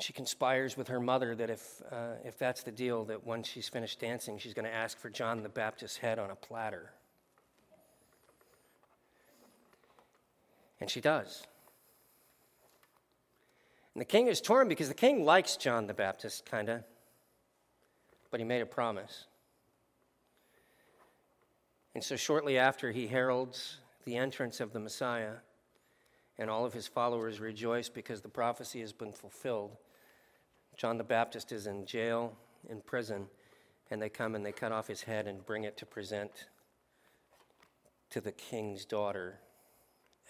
She 0.00 0.12
conspires 0.12 0.76
with 0.76 0.88
her 0.88 1.00
mother 1.00 1.34
that 1.36 1.50
if, 1.50 1.82
uh, 1.90 2.14
if 2.24 2.38
that's 2.38 2.62
the 2.62 2.72
deal, 2.72 3.04
that 3.04 3.24
once 3.24 3.48
she's 3.48 3.68
finished 3.68 4.00
dancing, 4.00 4.38
she's 4.38 4.54
going 4.54 4.64
to 4.64 4.74
ask 4.74 4.98
for 4.98 5.08
John 5.08 5.42
the 5.42 5.48
Baptist's 5.48 5.98
head 5.98 6.18
on 6.18 6.30
a 6.30 6.34
platter. 6.34 6.92
And 10.80 10.90
she 10.90 11.00
does. 11.00 11.46
And 13.94 14.00
the 14.00 14.04
king 14.04 14.26
is 14.26 14.40
torn 14.40 14.68
because 14.68 14.88
the 14.88 14.94
king 14.94 15.24
likes 15.24 15.56
John 15.56 15.86
the 15.86 15.94
Baptist, 15.94 16.44
kind 16.44 16.68
of, 16.68 16.82
but 18.30 18.40
he 18.40 18.44
made 18.44 18.60
a 18.60 18.66
promise. 18.66 19.26
And 21.94 22.02
so, 22.02 22.16
shortly 22.16 22.58
after, 22.58 22.90
he 22.90 23.06
heralds 23.06 23.78
the 24.04 24.16
entrance 24.16 24.60
of 24.60 24.72
the 24.72 24.80
Messiah, 24.80 25.34
and 26.38 26.50
all 26.50 26.64
of 26.64 26.72
his 26.72 26.88
followers 26.88 27.40
rejoice 27.40 27.88
because 27.88 28.20
the 28.20 28.28
prophecy 28.28 28.80
has 28.80 28.92
been 28.92 29.12
fulfilled. 29.12 29.76
John 30.76 30.98
the 30.98 31.04
Baptist 31.04 31.52
is 31.52 31.66
in 31.66 31.86
jail, 31.86 32.36
in 32.68 32.80
prison, 32.80 33.26
and 33.90 34.02
they 34.02 34.08
come 34.08 34.34
and 34.34 34.44
they 34.44 34.52
cut 34.52 34.72
off 34.72 34.88
his 34.88 35.02
head 35.02 35.28
and 35.28 35.46
bring 35.46 35.64
it 35.64 35.76
to 35.76 35.86
present 35.86 36.46
to 38.10 38.20
the 38.20 38.32
king's 38.32 38.84
daughter 38.84 39.38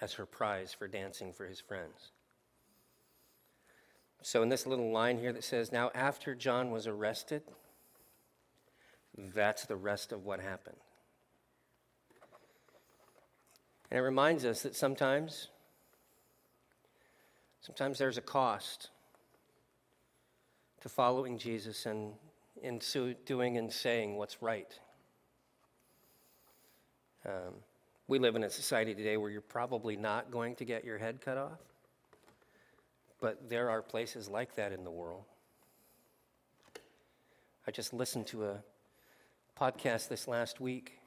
as 0.00 0.12
her 0.14 0.26
prize 0.26 0.74
for 0.74 0.86
dancing 0.86 1.32
for 1.32 1.46
his 1.46 1.60
friends. 1.60 2.10
So, 4.22 4.42
in 4.42 4.48
this 4.48 4.66
little 4.66 4.90
line 4.90 5.18
here 5.18 5.32
that 5.32 5.44
says, 5.44 5.72
Now 5.72 5.90
after 5.94 6.34
John 6.34 6.70
was 6.70 6.86
arrested, 6.86 7.42
that's 9.16 9.64
the 9.64 9.76
rest 9.76 10.12
of 10.12 10.24
what 10.24 10.40
happened. 10.40 10.76
And 13.90 13.98
it 13.98 14.02
reminds 14.02 14.44
us 14.44 14.62
that 14.62 14.74
sometimes, 14.74 15.48
sometimes 17.60 17.98
there's 17.98 18.18
a 18.18 18.22
cost 18.22 18.90
to 20.80 20.88
following 20.88 21.38
Jesus 21.38 21.86
and 21.86 22.12
in 22.62 22.80
so 22.80 23.14
doing 23.26 23.56
and 23.56 23.72
saying 23.72 24.16
what's 24.16 24.42
right. 24.42 24.78
Um, 27.26 27.54
we 28.06 28.18
live 28.18 28.36
in 28.36 28.44
a 28.44 28.50
society 28.50 28.94
today 28.94 29.16
where 29.16 29.30
you're 29.30 29.40
probably 29.40 29.96
not 29.96 30.30
going 30.30 30.56
to 30.56 30.64
get 30.64 30.84
your 30.84 30.98
head 30.98 31.20
cut 31.22 31.38
off, 31.38 31.58
but 33.20 33.48
there 33.48 33.70
are 33.70 33.80
places 33.80 34.28
like 34.28 34.56
that 34.56 34.72
in 34.72 34.84
the 34.84 34.90
world. 34.90 35.24
I 37.66 37.70
just 37.70 37.94
listened 37.94 38.26
to 38.28 38.44
a 38.44 38.62
podcast 39.58 40.08
this 40.08 40.28
last 40.28 40.60
week 40.60 40.98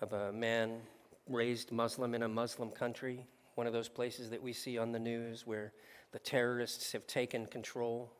of 0.00 0.14
a 0.14 0.32
man 0.32 0.80
raised 1.28 1.72
Muslim 1.72 2.14
in 2.14 2.22
a 2.22 2.28
Muslim 2.28 2.70
country, 2.70 3.26
one 3.54 3.66
of 3.66 3.72
those 3.72 3.88
places 3.88 4.30
that 4.30 4.42
we 4.42 4.52
see 4.52 4.78
on 4.78 4.92
the 4.92 4.98
news 4.98 5.46
where 5.46 5.72
the 6.12 6.18
terrorists 6.18 6.92
have 6.92 7.06
taken 7.06 7.46
control 7.46 8.12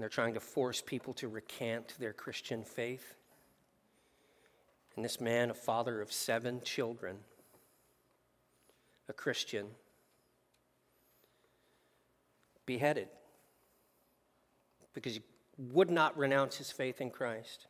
and 0.00 0.02
they're 0.02 0.08
trying 0.08 0.34
to 0.34 0.40
force 0.40 0.80
people 0.80 1.12
to 1.14 1.28
recant 1.28 1.94
their 1.98 2.14
Christian 2.14 2.64
faith. 2.64 3.16
And 4.96 5.04
this 5.04 5.20
man, 5.20 5.50
a 5.50 5.54
father 5.54 6.00
of 6.00 6.10
seven 6.10 6.62
children, 6.64 7.18
a 9.08 9.12
Christian, 9.12 9.66
beheaded 12.64 13.08
because 14.94 15.14
he 15.14 15.22
would 15.58 15.90
not 15.90 16.16
renounce 16.16 16.56
his 16.56 16.70
faith 16.70 17.00
in 17.00 17.10
Christ. 17.10 17.66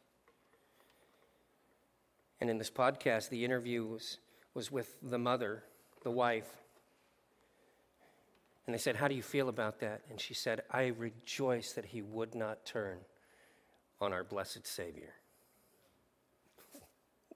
And 2.40 2.48
in 2.48 2.58
this 2.58 2.70
podcast, 2.70 3.28
the 3.28 3.44
interview 3.44 3.84
was, 3.84 4.18
was 4.54 4.72
with 4.72 4.96
the 5.02 5.18
mother, 5.18 5.62
the 6.02 6.10
wife, 6.10 6.48
and 8.70 8.74
they 8.76 8.78
said, 8.78 8.94
How 8.94 9.08
do 9.08 9.16
you 9.16 9.22
feel 9.22 9.48
about 9.48 9.80
that? 9.80 10.02
And 10.10 10.20
she 10.20 10.32
said, 10.32 10.62
I 10.70 10.92
rejoice 10.96 11.72
that 11.72 11.86
he 11.86 12.02
would 12.02 12.36
not 12.36 12.64
turn 12.64 12.98
on 14.00 14.12
our 14.12 14.22
blessed 14.22 14.64
Savior. 14.64 15.14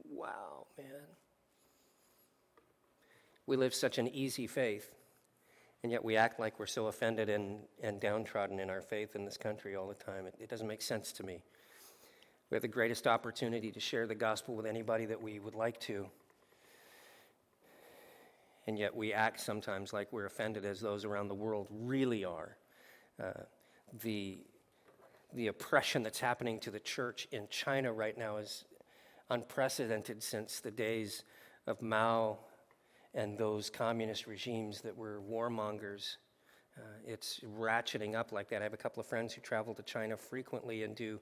wow, 0.08 0.66
man. 0.78 0.86
We 3.46 3.56
live 3.56 3.74
such 3.74 3.98
an 3.98 4.06
easy 4.06 4.46
faith, 4.46 4.94
and 5.82 5.90
yet 5.90 6.04
we 6.04 6.16
act 6.16 6.38
like 6.38 6.58
we're 6.60 6.66
so 6.66 6.86
offended 6.86 7.28
and, 7.28 7.62
and 7.82 8.00
downtrodden 8.00 8.60
in 8.60 8.70
our 8.70 8.80
faith 8.80 9.16
in 9.16 9.24
this 9.24 9.36
country 9.36 9.74
all 9.74 9.88
the 9.88 9.94
time. 9.94 10.26
It, 10.26 10.36
it 10.38 10.48
doesn't 10.48 10.68
make 10.68 10.82
sense 10.82 11.10
to 11.12 11.24
me. 11.24 11.42
We 12.54 12.56
have 12.56 12.62
the 12.62 12.68
greatest 12.68 13.08
opportunity 13.08 13.72
to 13.72 13.80
share 13.80 14.06
the 14.06 14.14
gospel 14.14 14.54
with 14.54 14.64
anybody 14.64 15.06
that 15.06 15.20
we 15.20 15.40
would 15.40 15.56
like 15.56 15.80
to 15.80 16.06
and 18.68 18.78
yet 18.78 18.94
we 18.94 19.12
act 19.12 19.40
sometimes 19.40 19.92
like 19.92 20.12
we're 20.12 20.26
offended 20.26 20.64
as 20.64 20.80
those 20.80 21.04
around 21.04 21.26
the 21.26 21.34
world 21.34 21.66
really 21.68 22.24
are. 22.24 22.56
Uh, 23.20 23.32
the, 24.04 24.38
the 25.34 25.48
oppression 25.48 26.04
that's 26.04 26.20
happening 26.20 26.60
to 26.60 26.70
the 26.70 26.78
church 26.78 27.26
in 27.32 27.48
China 27.50 27.92
right 27.92 28.16
now 28.16 28.36
is 28.36 28.66
unprecedented 29.30 30.22
since 30.22 30.60
the 30.60 30.70
days 30.70 31.24
of 31.66 31.82
Mao 31.82 32.38
and 33.14 33.36
those 33.36 33.68
communist 33.68 34.28
regimes 34.28 34.80
that 34.82 34.96
were 34.96 35.20
warmongers. 35.28 36.18
Uh, 36.78 36.82
it's 37.04 37.40
ratcheting 37.58 38.14
up 38.14 38.30
like 38.30 38.48
that. 38.48 38.60
I 38.60 38.64
have 38.64 38.74
a 38.74 38.76
couple 38.76 39.00
of 39.00 39.08
friends 39.08 39.34
who 39.34 39.40
travel 39.40 39.74
to 39.74 39.82
China 39.82 40.16
frequently 40.16 40.84
and 40.84 40.94
do 40.94 41.18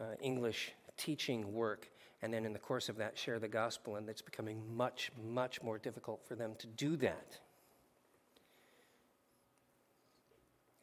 uh, 0.00 0.04
English 0.20 0.72
teaching 0.96 1.52
work 1.52 1.88
and 2.22 2.34
then 2.34 2.44
in 2.44 2.52
the 2.52 2.58
course 2.58 2.88
of 2.88 2.96
that 2.96 3.16
share 3.16 3.38
the 3.38 3.48
gospel, 3.48 3.96
and 3.96 4.08
it's 4.08 4.22
becoming 4.22 4.60
much, 4.76 5.12
much 5.24 5.62
more 5.62 5.78
difficult 5.78 6.26
for 6.26 6.34
them 6.34 6.52
to 6.58 6.66
do 6.66 6.96
that. 6.96 7.38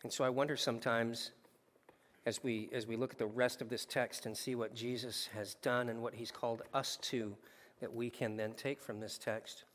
And 0.03 0.13
so 0.13 0.23
I 0.23 0.29
wonder 0.29 0.55
sometimes, 0.55 1.31
as 2.25 2.41
we, 2.41 2.69
as 2.71 2.87
we 2.87 2.95
look 2.95 3.11
at 3.11 3.17
the 3.17 3.25
rest 3.25 3.61
of 3.61 3.69
this 3.69 3.85
text 3.85 4.25
and 4.25 4.37
see 4.37 4.55
what 4.55 4.73
Jesus 4.73 5.27
has 5.33 5.55
done 5.55 5.89
and 5.89 6.01
what 6.01 6.13
he's 6.13 6.31
called 6.31 6.61
us 6.73 6.97
to, 7.01 7.35
that 7.81 7.93
we 7.93 8.09
can 8.09 8.37
then 8.37 8.53
take 8.53 8.81
from 8.81 9.01
this 9.01 9.17
text, 9.17 9.65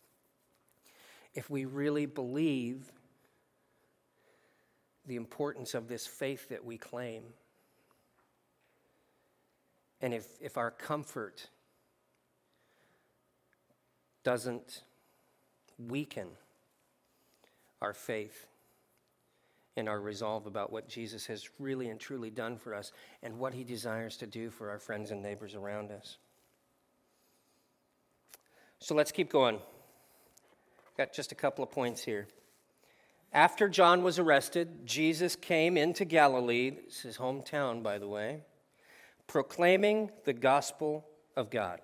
if 1.34 1.50
we 1.50 1.66
really 1.66 2.06
believe 2.06 2.90
the 5.06 5.16
importance 5.16 5.74
of 5.74 5.88
this 5.88 6.06
faith 6.06 6.48
that 6.48 6.64
we 6.64 6.78
claim 6.78 7.22
and 10.00 10.14
if, 10.14 10.26
if 10.40 10.56
our 10.56 10.70
comfort 10.70 11.48
doesn't 14.22 14.82
weaken 15.78 16.28
our 17.80 17.92
faith 17.92 18.46
and 19.76 19.88
our 19.88 20.00
resolve 20.00 20.46
about 20.46 20.72
what 20.72 20.88
Jesus 20.88 21.26
has 21.26 21.48
really 21.58 21.88
and 21.88 21.98
truly 21.98 22.30
done 22.30 22.56
for 22.56 22.74
us 22.74 22.92
and 23.22 23.38
what 23.38 23.54
he 23.54 23.64
desires 23.64 24.16
to 24.18 24.26
do 24.26 24.50
for 24.50 24.70
our 24.70 24.78
friends 24.78 25.10
and 25.10 25.22
neighbors 25.22 25.54
around 25.54 25.90
us. 25.90 26.18
So 28.78 28.94
let's 28.94 29.12
keep 29.12 29.30
going. 29.30 29.58
Got 30.96 31.12
just 31.12 31.32
a 31.32 31.34
couple 31.34 31.64
of 31.64 31.70
points 31.70 32.02
here. 32.02 32.26
After 33.32 33.68
John 33.68 34.02
was 34.02 34.18
arrested, 34.18 34.86
Jesus 34.86 35.36
came 35.36 35.76
into 35.76 36.04
Galilee, 36.04 36.70
this 36.70 36.96
is 36.96 37.02
his 37.02 37.18
hometown, 37.18 37.82
by 37.82 37.98
the 37.98 38.08
way, 38.08 38.40
proclaiming 39.30 40.10
the 40.24 40.32
gospel 40.32 41.06
of 41.36 41.50
God. 41.50 41.80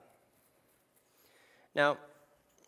Now, 1.77 1.97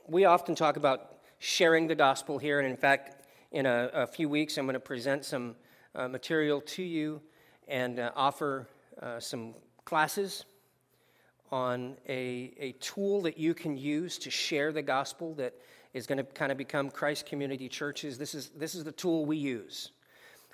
we 0.07 0.25
often 0.25 0.55
talk 0.55 0.77
about 0.77 1.17
sharing 1.41 1.89
the 1.89 1.97
gospel 1.97 2.39
here, 2.39 2.61
and 2.61 2.69
in 2.71 2.77
fact, 2.77 3.27
in 3.51 3.67
a, 3.67 3.91
a 3.93 4.07
few 4.07 4.29
weeks, 4.29 4.57
I'm 4.57 4.67
going 4.67 4.75
to 4.75 4.81
present 4.81 5.25
some 5.25 5.57
uh, 5.97 6.07
material 6.07 6.61
to 6.61 6.85
you 6.85 7.21
and 7.67 7.99
uh, 7.99 8.13
offer 8.15 8.69
uh, 9.03 9.19
some 9.19 9.57
classes 9.85 10.45
on 11.51 11.97
a, 12.09 12.55
a 12.59 12.73
tool 12.79 13.23
that 13.23 13.37
you 13.37 13.55
can 13.55 13.77
use 13.77 14.17
to 14.19 14.31
share 14.31 14.71
the 14.71 14.83
gospel 14.83 15.35
that 15.35 15.55
is 15.93 16.07
going 16.07 16.19
to 16.19 16.25
kind 16.25 16.53
of 16.53 16.59
become 16.59 16.89
Christ 16.89 17.27
Community 17.27 17.69
Churches. 17.69 18.17
This 18.17 18.33
is, 18.33 18.51
this 18.51 18.77
is 18.77 18.85
the 18.85 18.93
tool 18.93 19.27
we 19.27 19.39
use. 19.39 19.91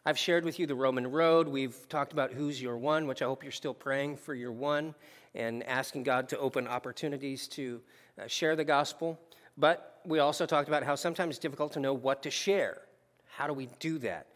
I've 0.07 0.19
shared 0.19 0.45
with 0.45 0.59
you 0.59 0.67
the 0.67 0.75
Roman 0.75 1.11
road. 1.11 1.49
We've 1.49 1.89
talked 1.89 2.13
about 2.13 2.31
who's 2.31 2.61
your 2.61 2.77
one, 2.77 3.07
which 3.07 3.23
I 3.23 3.25
hope 3.25 3.43
you're 3.43 3.51
still 3.51 3.73
praying 3.73 4.19
for 4.19 4.35
your 4.35 4.53
one 4.53 4.95
and 5.35 5.65
asking 5.65 6.03
God 6.03 6.29
to 6.29 6.39
open 6.39 6.69
opportunities 6.69 7.49
to 7.49 7.81
uh, 8.21 8.27
share 8.27 8.55
the 8.55 8.65
gospel. 8.67 9.19
But 9.57 10.01
we 10.05 10.19
also 10.19 10.45
talked 10.45 10.69
about 10.69 10.83
how 10.83 10.95
sometimes 10.95 11.37
it's 11.37 11.39
difficult 11.39 11.73
to 11.73 11.81
know 11.81 11.95
what 11.95 12.23
to 12.25 12.31
share. 12.31 12.83
How 13.31 13.47
do 13.47 13.55
we 13.55 13.71
do 13.79 13.97
that? 14.01 14.27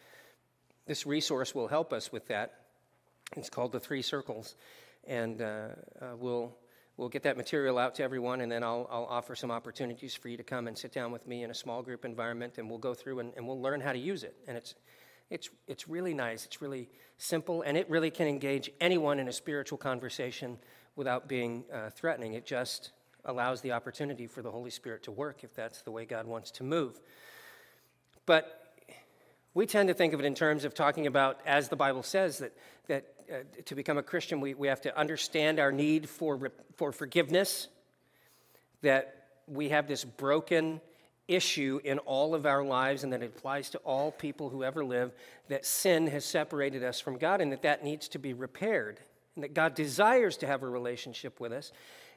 This 0.87 1.05
resource 1.05 1.55
will 1.55 1.69
help 1.69 1.93
us 1.93 2.11
with 2.11 2.29
that. 2.29 2.61
It's 3.37 3.51
called 3.51 3.73
the 3.73 3.81
Three 3.81 4.01
Circles. 4.01 4.57
And 5.07 5.43
uh, 5.43 5.67
uh, 6.01 6.17
we'll, 6.17 6.57
we'll 6.97 7.11
get 7.11 7.25
that 7.25 7.37
material 7.37 7.77
out 7.77 7.95
to 7.97 8.03
everyone, 8.03 8.41
and 8.41 8.51
then 8.51 8.65
I'll, 8.65 8.89
I'll 8.91 9.05
offer 9.05 9.37
some 9.37 9.51
opportunities 9.51 10.15
for 10.15 10.31
you 10.31 10.39
to 10.39 10.43
come 10.43 10.67
and 10.67 10.79
sit 10.79 10.93
down 10.93 11.13
with 11.13 11.27
me 11.27 11.43
in 11.43 11.51
a 11.51 11.55
small 11.55 11.83
group 11.83 12.07
environment, 12.07 12.57
and 12.57 12.71
we'll 12.71 12.79
go 12.79 12.95
through 12.95 13.19
and, 13.19 13.35
and 13.37 13.47
we'll 13.47 13.61
learn 13.61 13.83
how 13.83 13.93
to 13.93 13.99
use 13.99 14.23
it. 14.23 14.35
And 14.47 14.57
it's, 14.57 14.75
it's, 15.31 15.51
it's 15.67 15.89
really 15.89 16.15
nice, 16.15 16.47
it's 16.47 16.63
really 16.63 16.89
simple, 17.19 17.63
and 17.63 17.77
it 17.77 17.89
really 17.91 18.11
can 18.11 18.27
engage 18.27 18.71
anyone 18.81 19.19
in 19.19 19.29
a 19.29 19.33
spiritual 19.33 19.79
conversation 19.79 20.59
without 20.97 21.29
being 21.29 21.65
uh, 21.73 21.91
threatening. 21.91 22.35
It 22.35 22.47
just 22.47 22.93
allows 23.25 23.61
the 23.61 23.73
opportunity 23.73 24.27
for 24.27 24.43
the 24.43 24.51
Holy 24.51 24.71
Spirit 24.71 25.03
to 25.05 25.11
work 25.11 25.45
if 25.45 25.55
that's 25.55 25.83
the 25.83 25.91
way 25.91 26.05
God 26.05 26.27
wants 26.27 26.51
to 26.53 26.65
move. 26.65 27.01
But 28.25 28.75
we 29.55 29.67
tend 29.67 29.89
to 29.89 29.95
think 29.95 30.15
of 30.15 30.21
it 30.21 30.27
in 30.27 30.35
terms 30.35 30.65
of 30.65 30.75
talking 30.75 31.07
about, 31.07 31.41
as 31.45 31.69
the 31.69 31.77
Bible 31.77 32.03
says, 32.03 32.39
that, 32.39 32.53
that 32.87 33.05
uh, 33.31 33.37
to 33.67 33.75
become 33.75 33.99
a 33.99 34.03
Christian, 34.03 34.41
we, 34.41 34.55
we 34.55 34.69
have 34.69 34.81
to 34.83 34.99
understand 34.99 35.59
our 35.59 35.73
need 35.73 36.09
for, 36.09 36.51
for 36.77 36.93
forgiveness, 36.93 37.69
that 38.83 39.27
we 39.47 39.71
have 39.71 39.89
this 39.89 40.05
broken 40.05 40.81
issue 41.29 41.81
in 41.85 41.99
all 42.01 42.35
of 42.35 42.47
our 42.47 42.65
lives 42.65 43.05
and 43.05 43.13
that 43.13 43.23
it 43.23 43.33
applies 43.37 43.71
to 43.71 43.79
all 43.79 44.11
people 44.11 44.49
who 44.49 44.65
ever 44.65 44.85
live 44.85 45.13
that 45.49 45.65
sin 45.65 46.07
has 46.09 46.25
separated 46.25 46.83
us 46.83 47.01
from 47.01 47.19
God 47.19 47.41
and 47.41 47.53
that 47.53 47.63
that 47.63 47.85
needs 47.85 48.09
to 48.09 48.19
be 48.19 48.33
repaired. 48.33 48.99
And 49.35 49.45
that 49.45 49.55
God 49.55 49.75
desires 49.75 50.37
to 50.39 50.47
have 50.47 50.63
a 50.63 50.69
relationship 50.69 51.39
with 51.39 51.53
us. 51.53 51.71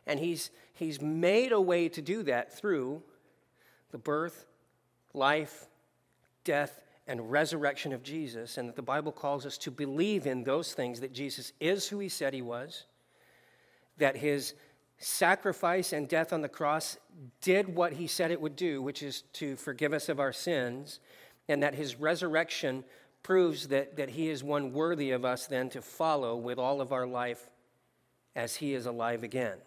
And 0.08 0.20
he's 0.20 0.50
he's 0.74 1.00
made 1.00 1.52
a 1.52 1.62
way 1.62 1.90
to 1.90 2.02
do 2.02 2.24
that 2.24 2.58
through 2.58 3.04
the 3.92 4.00
birth, 4.00 4.46
life, 5.14 5.68
death 6.44 6.82
and 7.06 7.30
resurrection 7.30 7.94
of 7.94 8.02
Jesus. 8.02 8.58
And 8.58 8.68
that 8.70 8.76
the 8.76 8.82
Bible 8.82 9.12
calls 9.12 9.46
us 9.46 9.58
to 9.60 9.72
believe 9.72 10.26
in 10.26 10.44
those 10.44 10.74
things 10.74 11.02
that 11.02 11.14
Jesus 11.14 11.54
is 11.60 11.88
who 11.88 12.00
he 12.00 12.10
said 12.10 12.34
he 12.34 12.42
was 12.42 12.86
that 14.02 14.18
his 14.18 14.56
sacrifice 15.02 15.94
and 15.94 16.08
death 16.08 16.32
on 16.32 16.42
the 16.42 16.50
cross 16.50 16.98
did 17.42 17.76
what 17.76 17.94
he 17.94 18.08
said 18.08 18.32
it 18.32 18.40
would 18.40 18.56
do, 18.56 18.82
which 18.82 19.02
is 19.02 19.24
to 19.34 19.56
forgive 19.56 19.94
us 19.94 20.10
of 20.10 20.20
our 20.20 20.32
sins, 20.32 21.00
and 21.50 21.64
that 21.64 21.76
his 21.76 21.96
resurrection 21.96 22.84
proves 23.24 23.68
that, 23.70 23.98
that 23.98 24.10
he 24.10 24.30
is 24.30 24.44
one 24.44 24.74
worthy 24.74 25.12
of 25.12 25.26
us 25.26 25.48
then 25.48 25.70
to 25.70 25.82
follow 25.82 26.36
with 26.36 26.58
all 26.58 26.82
of 26.82 26.92
our 26.92 27.06
life 27.06 27.50
as 28.36 28.56
he 28.56 28.74
is 28.74 28.86
alive 28.86 29.24
again. 29.24 29.58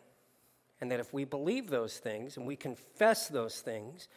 And 0.80 0.90
that 0.90 1.00
if 1.00 1.12
we 1.12 1.24
believe 1.24 1.68
those 1.68 1.98
things 1.98 2.36
and 2.36 2.46
we 2.46 2.56
confess 2.56 3.28
those 3.28 3.60
things, 3.60 4.08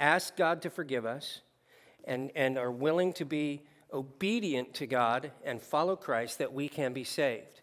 ask 0.00 0.36
God 0.36 0.62
to 0.62 0.70
forgive 0.70 1.04
us, 1.04 1.40
and, 2.06 2.30
and 2.34 2.58
are 2.58 2.70
willing 2.70 3.12
to 3.14 3.24
be 3.24 3.62
obedient 3.92 4.74
to 4.74 4.86
God 4.86 5.30
and 5.44 5.60
follow 5.60 5.96
Christ, 5.96 6.38
that 6.38 6.52
we 6.52 6.68
can 6.68 6.92
be 6.92 7.04
saved. 7.04 7.60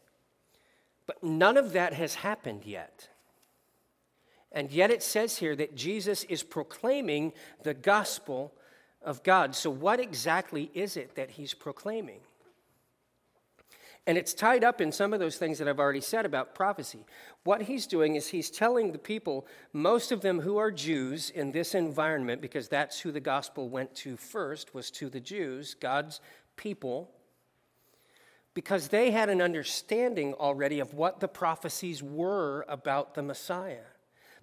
But 1.12 1.24
none 1.24 1.58
of 1.58 1.74
that 1.74 1.91
has 1.91 2.15
happened 2.15 2.63
yet. 2.63 3.10
And 4.53 4.72
yet 4.72 4.91
it 4.91 5.03
says 5.03 5.38
here 5.38 5.58
that 5.58 5.75
Jesus 5.75 6.24
is 6.24 6.41
proclaiming 6.41 7.34
the 7.63 7.74
gospel 7.74 8.53
of 9.01 9.22
God. 9.22 9.53
So, 9.53 9.70
what 9.70 10.00
exactly 10.00 10.72
is 10.74 10.96
it 10.96 11.15
that 11.15 11.32
he's 11.32 11.53
proclaiming? 11.53 12.22
And 14.08 14.18
it's 14.18 14.34
tied 14.34 14.63
up 14.63 14.80
in 14.80 14.94
some 14.94 15.12
of 15.12 15.20
those 15.20 15.36
things 15.36 15.58
that 15.60 15.68
I've 15.68 15.82
already 15.82 16.00
said 16.00 16.25
about 16.25 16.56
prophecy. 16.56 17.06
What 17.44 17.63
he's 17.63 17.88
doing 17.88 18.15
is 18.15 18.30
he's 18.30 18.50
telling 18.50 18.94
the 18.94 18.98
people, 18.98 19.46
most 19.74 20.13
of 20.13 20.22
them 20.22 20.39
who 20.39 20.56
are 20.56 20.72
Jews 20.72 21.30
in 21.30 21.51
this 21.51 21.75
environment, 21.75 22.41
because 22.41 22.70
that's 22.70 23.01
who 23.01 23.12
the 23.12 23.20
gospel 23.20 23.68
went 23.68 23.94
to 23.96 24.15
first, 24.15 24.74
was 24.74 24.89
to 24.91 25.10
the 25.10 25.20
Jews, 25.20 25.74
God's 25.74 26.22
people, 26.56 27.12
because 28.53 28.89
they 28.89 29.12
had 29.12 29.29
an 29.29 29.41
understanding 29.41 30.34
already 30.34 30.79
of 30.79 30.93
what 30.93 31.20
the 31.20 31.27
prophecies 31.27 32.03
were 32.03 32.65
about 32.67 33.15
the 33.15 33.24
Messiah. 33.24 33.86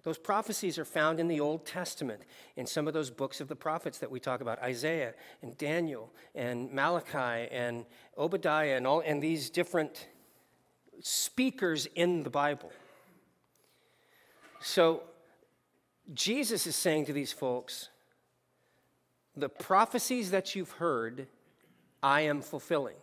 Those 0.03 0.17
prophecies 0.17 0.79
are 0.79 0.85
found 0.85 1.19
in 1.19 1.27
the 1.27 1.39
Old 1.39 1.65
Testament, 1.65 2.21
in 2.55 2.65
some 2.65 2.87
of 2.87 2.93
those 2.93 3.09
books 3.09 3.41
of 3.41 3.47
the 3.47 3.55
prophets 3.55 3.99
that 3.99 4.09
we 4.09 4.19
talk 4.19 4.41
about 4.41 4.61
Isaiah 4.63 5.13
and 5.41 5.57
Daniel 5.57 6.11
and 6.33 6.71
Malachi 6.71 7.49
and 7.51 7.85
Obadiah 8.17 8.77
and, 8.77 8.87
all, 8.87 9.01
and 9.01 9.21
these 9.21 9.49
different 9.49 10.07
speakers 11.01 11.85
in 11.95 12.23
the 12.23 12.29
Bible. 12.29 12.71
So 14.61 15.03
Jesus 16.13 16.65
is 16.65 16.75
saying 16.75 17.05
to 17.05 17.13
these 17.13 17.33
folks, 17.33 17.89
the 19.35 19.49
prophecies 19.49 20.31
that 20.31 20.55
you've 20.55 20.71
heard, 20.71 21.27
I 22.01 22.21
am 22.21 22.41
fulfilling. 22.41 22.95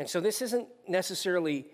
And 0.00 0.08
so 0.08 0.18
this 0.18 0.40
isn't 0.40 0.66
necessarily 0.88 1.66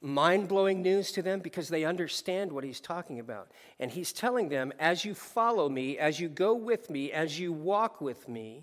mind 0.00 0.46
blowing 0.46 0.82
news 0.82 1.10
to 1.12 1.20
them 1.20 1.40
because 1.40 1.68
they 1.68 1.84
understand 1.84 2.52
what 2.52 2.62
he's 2.62 2.78
talking 2.78 3.18
about. 3.18 3.50
And 3.80 3.90
he's 3.90 4.12
telling 4.12 4.50
them, 4.50 4.72
as 4.78 5.04
you 5.04 5.14
follow 5.14 5.68
me, 5.68 5.98
as 5.98 6.20
you 6.20 6.28
go 6.28 6.54
with 6.54 6.90
me, 6.90 7.10
as 7.10 7.40
you 7.40 7.52
walk 7.52 8.00
with 8.00 8.28
me, 8.28 8.62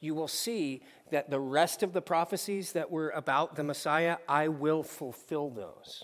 you 0.00 0.12
will 0.12 0.26
see 0.26 0.82
that 1.12 1.30
the 1.30 1.38
rest 1.38 1.84
of 1.84 1.92
the 1.92 2.02
prophecies 2.02 2.72
that 2.72 2.90
were 2.90 3.10
about 3.10 3.54
the 3.54 3.62
Messiah, 3.62 4.16
I 4.28 4.48
will 4.48 4.82
fulfill 4.82 5.50
those. 5.50 6.02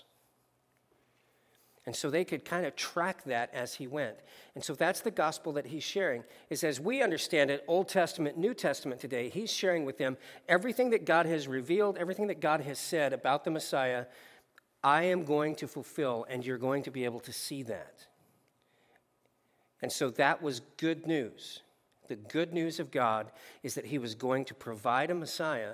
And 1.85 1.95
so 1.95 2.09
they 2.09 2.25
could 2.25 2.43
kind 2.43 2.65
of 2.65 2.75
track 2.75 3.23
that 3.25 3.53
as 3.53 3.75
he 3.75 3.85
went. 3.85 4.15
And 4.55 4.63
so 4.63 4.73
that's 4.73 5.01
the 5.01 5.11
gospel 5.11 5.53
that 5.53 5.67
he's 5.67 5.83
sharing. 5.83 6.23
Is 6.49 6.63
as 6.63 6.79
we 6.79 7.03
understand 7.03 7.51
it, 7.51 7.63
Old 7.67 7.89
Testament, 7.89 8.37
New 8.37 8.55
Testament 8.55 8.99
today, 8.99 9.29
he's 9.29 9.53
sharing 9.53 9.85
with 9.85 9.99
them 9.99 10.17
everything 10.49 10.89
that 10.89 11.05
God 11.05 11.27
has 11.27 11.47
revealed, 11.47 11.97
everything 11.97 12.27
that 12.27 12.41
God 12.41 12.61
has 12.61 12.79
said 12.79 13.13
about 13.13 13.43
the 13.43 13.51
Messiah, 13.51 14.05
I 14.83 15.03
am 15.03 15.25
going 15.25 15.55
to 15.57 15.67
fulfill, 15.67 16.25
and 16.29 16.45
you're 16.45 16.57
going 16.57 16.83
to 16.83 16.91
be 16.91 17.05
able 17.05 17.19
to 17.21 17.33
see 17.33 17.61
that. 17.63 18.05
And 19.81 19.91
so 19.91 20.09
that 20.11 20.41
was 20.41 20.61
good 20.77 21.05
news. 21.05 21.61
The 22.07 22.15
good 22.15 22.53
news 22.53 22.79
of 22.79 22.91
God 22.91 23.31
is 23.61 23.75
that 23.75 23.85
he 23.85 23.97
was 23.97 24.15
going 24.15 24.45
to 24.45 24.53
provide 24.53 25.11
a 25.11 25.15
Messiah, 25.15 25.73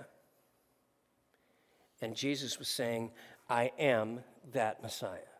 and 2.02 2.16
Jesus 2.16 2.58
was 2.58 2.68
saying, 2.68 3.12
I 3.50 3.72
am 3.78 4.22
that 4.54 4.82
Messiah. 4.82 5.31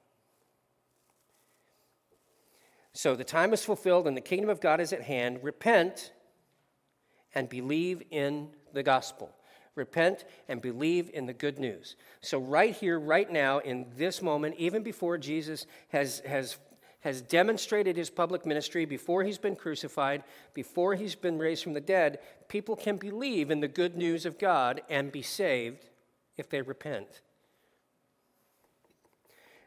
So 2.94 3.16
the 3.16 3.24
time 3.24 3.54
is 3.54 3.64
fulfilled 3.64 4.08
and 4.08 4.18
the 4.18 4.22
kingdom 4.22 4.50
of 4.50 4.60
God 4.60 4.82
is 4.82 4.94
at 4.94 5.04
hand. 5.04 5.40
Repent 5.42 6.12
and 7.34 7.48
believe 7.48 8.04
in 8.12 8.50
the 8.74 8.84
gospel. 8.84 9.32
Repent 9.76 10.26
and 10.50 10.62
believe 10.62 11.10
in 11.14 11.26
the 11.26 11.34
good 11.34 11.58
news. 11.58 11.96
So, 12.20 12.40
right 12.40 12.76
here, 12.76 13.00
right 13.00 13.32
now, 13.32 13.60
in 13.60 13.86
this 13.96 14.22
moment, 14.22 14.56
even 14.58 14.84
before 14.84 15.18
Jesus 15.18 15.66
has, 15.90 16.20
has, 16.28 16.58
has 17.00 17.22
demonstrated 17.22 17.96
his 17.96 18.10
public 18.10 18.46
ministry, 18.46 18.84
before 18.84 19.24
he's 19.24 19.38
been 19.38 19.56
crucified, 19.56 20.24
before 20.54 20.96
he's 20.96 21.16
been 21.16 21.40
raised 21.40 21.64
from 21.64 21.74
the 21.74 21.80
dead, 21.80 22.20
people 22.50 22.76
can 22.76 22.98
believe 22.98 23.50
in 23.50 23.62
the 23.62 23.68
good 23.70 23.96
news 23.96 24.26
of 24.26 24.38
God 24.38 24.82
and 24.90 25.10
be 25.10 25.22
saved 25.22 25.90
if 26.36 26.50
they 26.50 26.62
repent. 26.62 27.22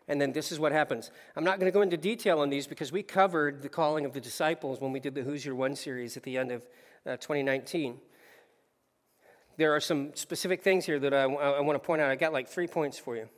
And 0.06 0.20
then 0.20 0.32
this 0.32 0.52
is 0.52 0.60
what 0.60 0.72
happens. 0.72 1.10
I'm 1.34 1.44
not 1.44 1.58
going 1.58 1.70
to 1.70 1.74
go 1.74 1.80
into 1.80 1.96
detail 1.96 2.40
on 2.40 2.50
these 2.50 2.66
because 2.66 2.92
we 2.92 3.02
covered 3.02 3.62
the 3.62 3.70
calling 3.70 4.04
of 4.04 4.12
the 4.12 4.20
disciples 4.20 4.80
when 4.80 4.92
we 4.92 5.00
did 5.00 5.14
the 5.14 5.22
Who's 5.22 5.44
Your 5.44 5.54
One 5.54 5.74
series 5.74 6.16
at 6.16 6.22
the 6.22 6.36
end 6.36 6.52
of 6.52 6.62
uh, 7.06 7.16
2019. 7.16 7.98
There 9.56 9.74
are 9.74 9.80
some 9.80 10.14
specific 10.14 10.62
things 10.62 10.84
here 10.84 10.98
that 10.98 11.14
I, 11.14 11.22
I 11.22 11.60
want 11.60 11.80
to 11.80 11.86
point 11.86 12.02
out. 12.02 12.10
I 12.10 12.16
got 12.16 12.32
like 12.32 12.48
three 12.48 12.66
points 12.66 12.98
for 12.98 13.16
you. 13.16 13.28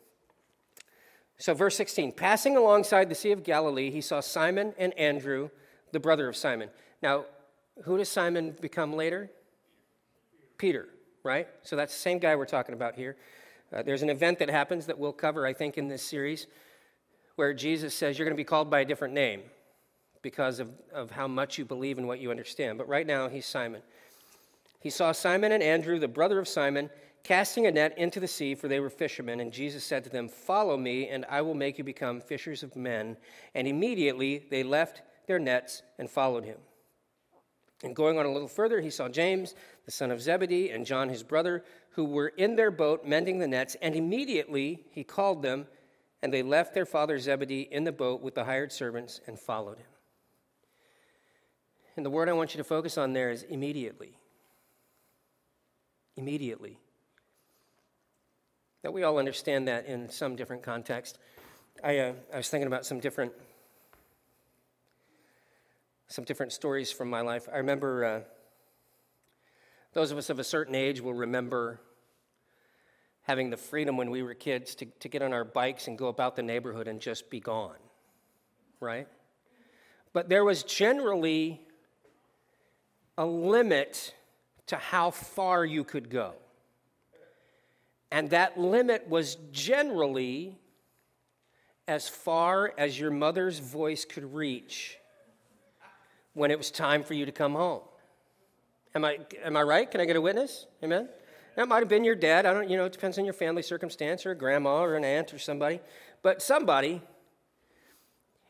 So, 1.38 1.55
verse 1.55 1.76
16 1.76 2.12
Passing 2.12 2.57
alongside 2.57 3.09
the 3.09 3.14
Sea 3.14 3.33
of 3.33 3.44
Galilee, 3.44 3.90
he 3.90 4.00
saw 4.00 4.20
Simon 4.20 4.74
and 4.79 4.96
Andrew, 4.98 5.50
the 5.92 6.00
brother 6.00 6.29
of 6.29 6.37
Simon. 6.37 6.70
Now, 7.02 7.26
who 7.85 7.98
does 7.98 8.09
Simon 8.09 8.57
become 8.61 8.94
later? 8.94 9.31
Peter, 10.57 10.88
right? 11.22 11.46
So, 11.62 11.76
that's 11.76 11.92
the 11.92 12.00
same 12.00 12.18
guy 12.18 12.35
we're 12.37 12.46
talking 12.46 12.74
about 12.74 12.94
here. 12.94 13.16
Uh, 13.72 13.83
there's 13.83 14.02
an 14.02 14.11
event 14.11 14.38
that 14.38 14.50
happens 14.50 14.87
that 14.87 14.98
we'll 14.98 15.12
cover, 15.12 15.46
I 15.46 15.52
think, 15.52 15.76
in 15.76 15.88
this 15.88 16.02
series, 16.02 16.46
where 17.35 17.52
Jesus 17.52 17.94
says 17.94 18.18
you're 18.18 18.26
going 18.26 18.37
to 18.37 18.40
be 18.40 18.44
called 18.44 18.70
by 18.70 18.81
a 18.81 18.85
different 18.85 19.14
name 19.14 19.42
because 20.22 20.61
of, 20.61 20.70
of 20.92 21.11
how 21.11 21.29
much 21.29 21.59
you 21.59 21.64
believe 21.64 21.98
and 21.98 22.07
what 22.07 22.20
you 22.20 22.31
understand. 22.31 22.79
But 22.79 22.88
right 22.88 23.07
now, 23.07 23.29
he's 23.29 23.46
Simon. 23.46 23.83
He 24.81 24.90
saw 24.90 25.12
Simon 25.12 25.52
and 25.52 25.62
Andrew, 25.62 25.98
the 25.98 26.09
brother 26.09 26.38
of 26.38 26.48
Simon, 26.48 26.90
casting 27.22 27.66
a 27.66 27.72
net 27.72 27.98
into 27.98 28.20
the 28.20 28.29
sea, 28.29 28.55
for 28.55 28.68
they 28.68 28.79
were 28.79 28.90
fishermen. 28.90 29.40
And 29.40 29.52
Jesus 29.52 29.85
said 29.85 30.05
to 30.05 30.11
them, 30.11 30.29
Follow 30.29 30.76
me, 30.76 31.09
and 31.09 31.24
I 31.29 31.42
will 31.42 31.55
make 31.55 31.76
you 31.76 31.85
become 31.85 32.20
fishers 32.20 32.62
of 32.62 32.76
men. 32.76 33.16
And 33.55 33.66
immediately 33.66 34.44
they 34.48 34.62
left 34.62 35.02
their 35.26 35.40
nets 35.40 35.83
and 35.98 36.09
followed 36.09 36.44
him. 36.44 36.59
And 37.82 37.94
going 37.94 38.18
on 38.18 38.24
a 38.24 38.32
little 38.32 38.48
further, 38.48 38.80
he 38.80 38.90
saw 38.90 39.08
James, 39.08 39.54
the 39.84 39.90
son 39.90 40.10
of 40.10 40.22
Zebedee, 40.22 40.70
and 40.70 40.86
John, 40.86 41.08
his 41.08 41.22
brother, 41.22 41.62
who 41.90 42.04
were 42.04 42.28
in 42.28 42.56
their 42.56 42.70
boat 42.70 43.06
mending 43.06 43.38
the 43.38 43.46
nets. 43.46 43.76
And 43.82 43.94
immediately 43.94 44.84
he 44.90 45.04
called 45.04 45.42
them, 45.42 45.66
and 46.22 46.32
they 46.32 46.42
left 46.42 46.72
their 46.72 46.86
father 46.86 47.18
Zebedee 47.18 47.68
in 47.70 47.84
the 47.84 47.92
boat 47.92 48.22
with 48.22 48.34
the 48.34 48.44
hired 48.44 48.72
servants 48.72 49.20
and 49.26 49.38
followed 49.38 49.78
him. 49.78 49.86
And 51.96 52.04
the 52.04 52.10
word 52.10 52.28
I 52.28 52.32
want 52.32 52.54
you 52.54 52.58
to 52.58 52.64
focus 52.64 52.98
on 52.98 53.12
there 53.12 53.30
is 53.30 53.42
immediately. 53.42 54.18
Immediately. 56.16 56.78
Now, 58.84 58.90
we 58.90 59.02
all 59.02 59.18
understand 59.18 59.68
that 59.68 59.86
in 59.86 60.08
some 60.08 60.36
different 60.36 60.62
context. 60.62 61.18
I, 61.82 61.98
uh, 61.98 62.12
I 62.32 62.36
was 62.38 62.48
thinking 62.48 62.66
about 62.66 62.86
some 62.86 63.00
different 63.00 63.32
some 66.09 66.25
different 66.25 66.53
stories 66.53 66.92
from 66.92 67.11
my 67.11 67.21
life. 67.21 67.49
I 67.53 67.59
remember 67.59 68.05
uh, 68.05 68.21
those 69.92 70.11
of 70.11 70.19
us 70.19 70.31
of 70.31 70.38
a 70.38 70.45
certain 70.45 70.75
age 70.75 71.01
will 71.01 71.14
remember 71.14 71.81
having 73.23 73.51
the 73.51 73.57
freedom 73.57 73.97
when 73.97 74.11
we 74.11 74.23
were 74.23 74.35
kids 74.35 74.75
to, 74.77 74.87
to 75.01 75.09
get 75.09 75.21
on 75.21 75.33
our 75.33 75.45
bikes 75.45 75.88
and 75.88 75.99
go 75.99 76.09
about 76.09 76.37
the 76.37 76.42
neighborhood 76.42 76.87
and 76.87 77.01
just 77.01 77.29
be 77.29 77.40
gone, 77.40 77.77
right? 78.79 79.09
But 80.12 80.29
there 80.29 80.45
was 80.45 80.62
generally 80.62 81.61
a 83.19 83.27
limit 83.27 84.14
to 84.66 84.77
how 84.77 85.11
far 85.11 85.64
you 85.64 85.83
could 85.83 86.09
go. 86.09 86.35
And 88.12 88.31
that 88.31 88.59
limit 88.59 89.09
was 89.09 89.37
generally 89.51 90.57
as 91.88 92.09
far 92.09 92.73
as 92.79 92.99
your 92.99 93.11
mother's 93.11 93.59
voice 93.59 94.05
could 94.05 94.35
reach 94.35 94.99
when 96.37 96.51
it 96.51 96.59
was 96.59 96.70
time 96.70 97.03
for 97.03 97.14
you 97.14 97.25
to 97.25 97.33
come 97.33 97.55
home. 97.55 97.81
Am 98.94 99.07
I, 99.07 99.18
am 99.42 99.57
I 99.57 99.62
right? 99.62 99.90
Can 99.90 100.03
I 100.03 100.05
get 100.05 100.16
a 100.16 100.20
witness? 100.20 100.66
Amen? 100.85 101.09
That 101.57 101.66
might 101.66 101.79
have 101.79 101.88
been 101.88 102.05
your 102.05 102.14
dad. 102.14 102.44
I 102.44 102.53
don't, 102.53 102.68
you 102.68 102.77
know, 102.77 102.85
it 102.85 102.92
depends 102.92 103.18
on 103.18 103.25
your 103.25 103.33
family 103.33 103.62
circumstance 103.62 104.27
or 104.27 104.33
a 104.33 104.35
grandma 104.35 104.83
or 104.83 104.96
an 104.96 105.05
aunt 105.05 105.33
or 105.33 105.38
somebody. 105.38 105.81
But 106.20 106.42
somebody. 106.42 107.01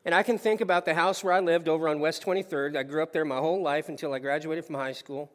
And 0.04 0.16
I 0.16 0.24
can 0.24 0.36
think 0.36 0.60
about 0.60 0.84
the 0.84 0.94
house 0.94 1.22
where 1.22 1.32
I 1.32 1.38
lived 1.38 1.68
over 1.68 1.88
on 1.88 2.00
West 2.00 2.24
23rd. 2.26 2.76
I 2.76 2.82
grew 2.82 3.04
up 3.04 3.12
there 3.12 3.24
my 3.24 3.38
whole 3.38 3.62
life 3.62 3.88
until 3.88 4.12
I 4.12 4.18
graduated 4.18 4.64
from 4.64 4.74
high 4.74 4.92
school. 4.92 5.30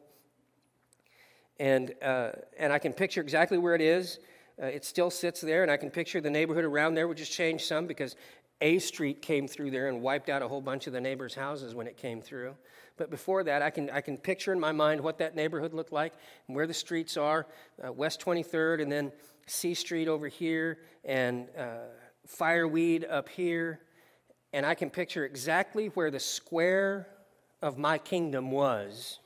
And, 1.58 1.94
uh, 2.02 2.32
and 2.58 2.70
I 2.70 2.78
can 2.78 2.92
picture 2.92 3.22
exactly 3.22 3.56
where 3.56 3.74
it 3.74 3.80
is. 3.80 4.18
Uh, 4.62 4.66
it 4.66 4.84
still 4.84 5.10
sits 5.10 5.40
there, 5.40 5.62
and 5.62 5.72
I 5.72 5.78
can 5.78 5.90
picture 5.90 6.20
the 6.20 6.28
neighborhood 6.28 6.64
around 6.64 6.96
there, 6.96 7.08
which 7.08 7.20
has 7.20 7.30
changed 7.30 7.64
some 7.64 7.86
because 7.86 8.14
A 8.62 8.78
Street 8.78 9.20
came 9.20 9.48
through 9.48 9.72
there 9.72 9.88
and 9.88 10.00
wiped 10.00 10.30
out 10.30 10.40
a 10.40 10.48
whole 10.48 10.60
bunch 10.60 10.86
of 10.86 10.92
the 10.92 11.00
neighbors' 11.00 11.34
houses 11.34 11.74
when 11.74 11.88
it 11.88 11.96
came 11.96 12.22
through. 12.22 12.54
But 12.96 13.10
before 13.10 13.42
that, 13.44 13.60
I 13.60 13.70
can, 13.70 13.90
I 13.90 14.00
can 14.00 14.16
picture 14.16 14.52
in 14.52 14.60
my 14.60 14.70
mind 14.70 15.00
what 15.00 15.18
that 15.18 15.34
neighborhood 15.34 15.74
looked 15.74 15.92
like 15.92 16.12
and 16.46 16.54
where 16.54 16.68
the 16.68 16.74
streets 16.74 17.16
are 17.16 17.46
uh, 17.84 17.92
West 17.92 18.20
23rd, 18.20 18.80
and 18.80 18.92
then 18.92 19.12
C 19.46 19.74
Street 19.74 20.06
over 20.06 20.28
here, 20.28 20.78
and 21.04 21.48
uh, 21.58 21.88
Fireweed 22.26 23.04
up 23.04 23.28
here. 23.28 23.80
And 24.52 24.64
I 24.64 24.74
can 24.74 24.90
picture 24.90 25.24
exactly 25.24 25.88
where 25.88 26.12
the 26.12 26.20
square 26.20 27.08
of 27.60 27.78
my 27.78 27.98
kingdom 27.98 28.52
was, 28.52 29.18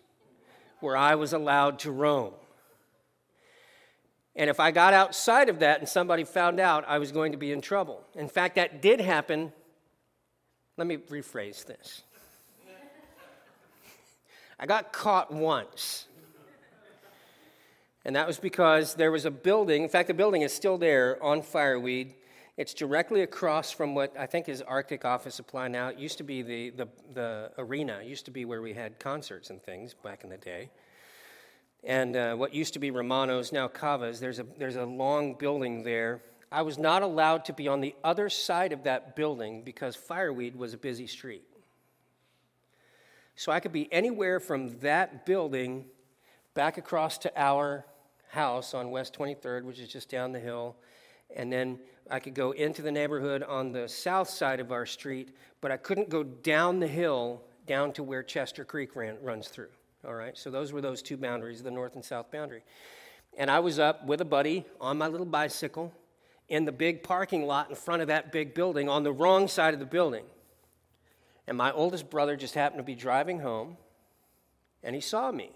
where 0.81 0.97
I 0.97 1.15
was 1.15 1.35
allowed 1.35 1.81
to 1.81 1.91
roam. 1.91 2.33
And 4.37 4.51
if 4.51 4.61
I 4.61 4.71
got 4.71 4.93
outside 4.93 5.49
of 5.49 5.61
that 5.61 5.81
and 5.81 5.89
somebody 5.89 6.25
found 6.25 6.61
out, 6.61 6.85
I 6.87 6.99
was 6.99 7.11
going 7.11 7.33
to 7.33 7.39
be 7.39 7.53
in 7.53 7.63
trouble. 7.63 8.05
In 8.15 8.29
fact, 8.29 8.57
that 8.57 8.83
did 8.83 9.01
happen. 9.01 9.51
Let 10.77 10.87
me 10.87 10.99
rephrase 10.99 11.65
this. 11.65 12.03
I 14.61 14.67
got 14.67 14.93
caught 14.93 15.33
once. 15.33 16.07
And 18.05 18.15
that 18.15 18.27
was 18.27 18.39
because 18.39 18.95
there 18.95 19.11
was 19.11 19.25
a 19.25 19.31
building, 19.31 19.83
in 19.83 19.89
fact, 19.89 20.07
the 20.07 20.15
building 20.15 20.43
is 20.43 20.53
still 20.53 20.79
there 20.79 21.23
on 21.23 21.43
Fireweed. 21.43 22.15
It's 22.57 22.73
directly 22.73 23.23
across 23.23 23.73
from 23.73 23.95
what 23.95 24.15
I 24.19 24.27
think 24.27 24.49
is 24.49 24.63
Arctic 24.63 25.05
Office 25.05 25.35
Supply 25.35 25.67
now. 25.69 25.89
It 25.89 25.99
used 25.99 26.19
to 26.19 26.25
be 26.25 26.43
the, 26.43 26.71
the, 26.71 26.89
the 27.15 27.51
arena, 27.59 27.99
it 28.03 28.07
used 28.07 28.27
to 28.27 28.31
be 28.31 28.45
where 28.45 28.63
we 28.63 28.75
had 28.75 28.99
concerts 28.99 29.51
and 29.51 29.63
things 29.63 29.95
back 29.95 30.25
in 30.25 30.31
the 30.31 30.39
day 30.39 30.71
and 31.87 32.17
uh, 32.17 32.35
what 32.35 32.53
used 32.53 32.73
to 32.73 32.81
be 32.81 32.91
Romano's, 32.91 33.53
now 33.53 33.69
Cava's. 33.69 34.19
There's 34.19 34.41
a, 34.41 34.47
there's 34.59 34.75
a 34.75 34.85
long 34.85 35.35
building 35.35 35.85
there. 35.85 36.21
I 36.51 36.63
was 36.63 36.79
not 36.79 37.03
allowed 37.03 37.45
to 37.45 37.53
be 37.53 37.69
on 37.69 37.81
the 37.81 37.95
other 38.03 38.29
side 38.29 38.73
of 38.73 38.83
that 38.85 39.15
building 39.15 39.63
because 39.63 39.95
Fireweed 39.95 40.57
was 40.57 40.75
a 40.75 40.79
busy 40.79 41.07
street. 41.07 41.45
So 43.37 43.53
I 43.53 43.61
could 43.61 43.73
be 43.73 43.93
anywhere 43.93 44.41
from 44.41 44.81
that 44.81 45.27
building 45.27 45.85
back 46.55 46.77
across 46.77 47.19
to 47.19 47.33
our 47.37 47.87
house 48.31 48.75
on 48.75 48.91
West 48.91 49.17
23rd, 49.17 49.63
which 49.63 49.79
is 49.79 49.89
just 49.89 50.09
down 50.09 50.33
the 50.33 50.41
hill. 50.41 50.75
And 51.37 51.53
then 51.53 51.79
I 52.11 52.19
could 52.19 52.35
go 52.35 52.51
into 52.51 52.83
the 52.83 52.91
neighborhood 52.91 53.45
on 53.45 53.71
the 53.71 53.89
south 53.89 54.29
side 54.29 54.59
of 54.59 54.73
our 54.73 54.87
street, 54.87 55.37
but 55.61 55.71
I 55.71 55.77
couldn't 55.77 56.09
go 56.09 56.25
down 56.25 56.81
the 56.81 56.89
hill 56.89 57.43
down 57.65 57.93
to 57.93 58.03
where 58.03 58.25
Chester 58.25 58.65
Creek 58.65 58.97
ran, 58.97 59.19
runs 59.23 59.49
through. 59.49 59.69
All 60.07 60.15
right, 60.15 60.39
so 60.39 60.51
those 60.51 60.73
were 60.73 60.81
those 60.81 61.03
two 61.03 61.17
boundaries, 61.17 61.65
the 61.65 61.71
north 61.71 61.97
and 61.97 62.05
south 62.05 62.31
boundary. 62.31 62.63
And 63.37 63.51
I 63.51 63.59
was 63.59 63.81
up 63.81 64.07
with 64.07 64.21
a 64.21 64.25
buddy 64.25 64.65
on 64.81 64.99
my 64.99 65.09
little 65.09 65.27
bicycle 65.27 65.93
in 66.49 66.65
the 66.65 66.71
big 66.71 67.03
parking 67.03 67.45
lot 67.45 67.69
in 67.69 67.75
front 67.75 68.03
of 68.03 68.09
that 68.09 68.31
big 68.31 68.55
building 68.55 68.89
on 68.89 69.03
the 69.03 69.13
wrong 69.13 69.49
side 69.49 69.75
of 69.75 69.81
the 69.81 69.87
building. 69.87 70.25
And 71.49 71.59
my 71.59 71.73
oldest 71.73 72.09
brother 72.09 72.37
just 72.37 72.55
happened 72.55 72.79
to 72.79 72.85
be 72.85 72.95
driving 72.95 73.41
home 73.41 73.77
and 74.85 74.95
he 74.95 75.01
saw 75.01 75.33
me. 75.33 75.51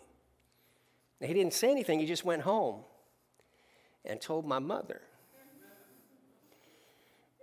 he 1.20 1.32
didn't 1.32 1.54
say 1.54 1.70
anything, 1.70 2.00
he 2.00 2.06
just 2.06 2.24
went 2.24 2.42
home 2.42 2.80
and 4.04 4.20
told 4.20 4.44
my 4.44 4.58
mother. 4.58 5.00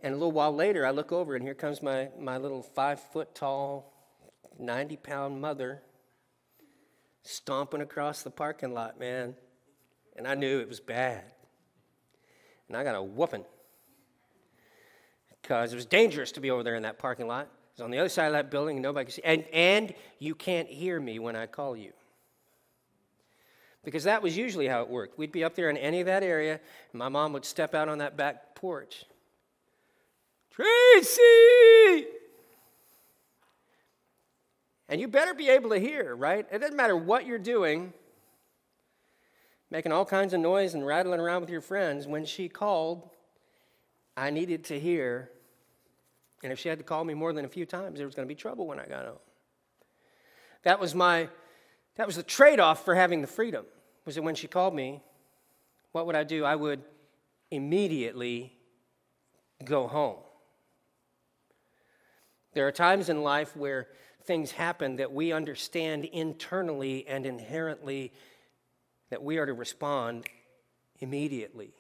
And 0.03 0.13
a 0.13 0.17
little 0.17 0.33
while 0.33 0.53
later, 0.53 0.85
I 0.85 0.91
look 0.91 1.13
over 1.13 1.35
and 1.35 1.43
here 1.43 1.55
comes 1.55 1.81
my, 1.81 2.09
my 2.19 2.37
little 2.37 2.61
five 2.61 2.99
foot 2.99 3.33
tall, 3.33 3.93
90 4.59 4.97
pound 4.97 5.39
mother 5.39 5.81
stomping 7.27 7.81
across 7.81 8.23
the 8.23 8.31
parking 8.31 8.73
lot, 8.73 8.99
man. 8.99 9.35
And 10.15 10.27
I 10.27 10.35
knew 10.35 10.59
it 10.59 10.67
was 10.67 10.79
bad. 10.79 11.23
And 12.67 12.75
I 12.75 12.83
got 12.83 12.95
a 12.95 13.01
whooping 13.01 13.45
because 15.41 15.71
it 15.71 15.75
was 15.75 15.85
dangerous 15.85 16.31
to 16.33 16.41
be 16.41 16.51
over 16.51 16.63
there 16.63 16.75
in 16.75 16.83
that 16.83 16.99
parking 16.99 17.27
lot. 17.27 17.43
It 17.43 17.77
was 17.77 17.81
on 17.85 17.91
the 17.91 17.99
other 17.99 18.09
side 18.09 18.27
of 18.27 18.33
that 18.33 18.51
building, 18.51 18.77
and 18.77 18.83
nobody 18.83 19.05
could 19.05 19.13
see. 19.13 19.21
And, 19.23 19.45
and 19.53 19.93
you 20.19 20.35
can't 20.35 20.67
hear 20.67 20.99
me 20.99 21.19
when 21.19 21.35
I 21.35 21.45
call 21.45 21.77
you. 21.77 21.93
Because 23.85 24.03
that 24.03 24.21
was 24.21 24.35
usually 24.35 24.67
how 24.67 24.81
it 24.81 24.89
worked. 24.89 25.17
We'd 25.17 25.31
be 25.31 25.45
up 25.45 25.55
there 25.55 25.69
in 25.69 25.77
any 25.77 26.01
of 26.01 26.07
that 26.07 26.23
area, 26.23 26.59
and 26.91 26.99
my 26.99 27.07
mom 27.07 27.31
would 27.33 27.45
step 27.45 27.73
out 27.73 27.87
on 27.87 27.99
that 27.99 28.17
back 28.17 28.55
porch. 28.55 29.05
Tracy! 30.51 32.07
And 34.89 35.01
you 35.01 35.07
better 35.07 35.33
be 35.33 35.49
able 35.49 35.69
to 35.71 35.79
hear, 35.79 36.15
right? 36.15 36.45
It 36.51 36.59
doesn't 36.59 36.75
matter 36.75 36.95
what 36.95 37.25
you're 37.25 37.37
doing, 37.37 37.93
making 39.69 39.91
all 39.91 40.05
kinds 40.05 40.33
of 40.33 40.39
noise 40.39 40.73
and 40.73 40.85
rattling 40.85 41.19
around 41.19 41.41
with 41.41 41.49
your 41.49 41.61
friends. 41.61 42.07
When 42.07 42.25
she 42.25 42.47
called, 42.47 43.09
I 44.15 44.29
needed 44.29 44.63
to 44.65 44.79
hear. 44.79 45.29
And 46.43 46.53
if 46.53 46.59
she 46.59 46.69
had 46.69 46.77
to 46.77 46.85
call 46.85 47.03
me 47.03 47.13
more 47.13 47.33
than 47.33 47.43
a 47.43 47.49
few 47.49 47.65
times, 47.65 47.97
there 47.97 48.05
was 48.05 48.15
going 48.15 48.27
to 48.27 48.33
be 48.33 48.35
trouble 48.35 48.65
when 48.65 48.79
I 48.79 48.85
got 48.85 49.05
home. 49.05 49.19
That 50.63 50.79
was 50.79 50.95
my 50.95 51.29
that 51.95 52.05
was 52.05 52.15
the 52.15 52.23
trade-off 52.23 52.85
for 52.85 52.93
having 52.93 53.21
the 53.21 53.27
freedom. 53.27 53.65
Was 54.05 54.15
that 54.15 54.21
when 54.21 54.35
she 54.35 54.47
called 54.47 54.75
me, 54.75 55.01
what 55.91 56.05
would 56.05 56.15
I 56.15 56.23
do? 56.23 56.45
I 56.45 56.55
would 56.55 56.83
immediately 57.49 58.53
go 59.65 59.87
home. 59.87 60.17
There 62.53 62.67
are 62.67 62.71
times 62.71 63.09
in 63.09 63.23
life 63.23 63.55
where 63.57 63.87
things 64.27 64.51
happen 64.51 64.97
that 64.97 65.13
we 65.13 65.31
understand 65.31 66.03
internally 66.03 67.07
and 67.07 67.25
inherently 67.25 68.11
that 69.09 69.23
we 69.23 69.37
are 69.37 69.45
to 69.45 69.53
respond 69.53 70.25
immediately. 70.99 71.71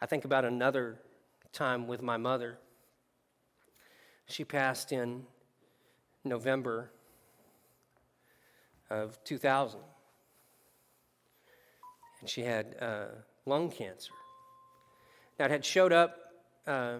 I 0.00 0.06
think 0.06 0.26
about 0.26 0.44
another 0.44 0.98
time 1.52 1.86
with 1.86 2.02
my 2.02 2.18
mother. 2.18 2.58
She 4.26 4.44
passed 4.44 4.92
in 4.92 5.24
November 6.22 6.90
of 8.90 9.22
2000. 9.24 9.80
And 12.20 12.28
she 12.28 12.42
had 12.42 12.76
uh, 12.78 13.06
lung 13.46 13.70
cancer. 13.70 14.12
Now, 15.38 15.46
it 15.46 15.50
had 15.50 15.64
showed 15.64 15.94
up. 15.94 16.18
Uh, 16.66 16.98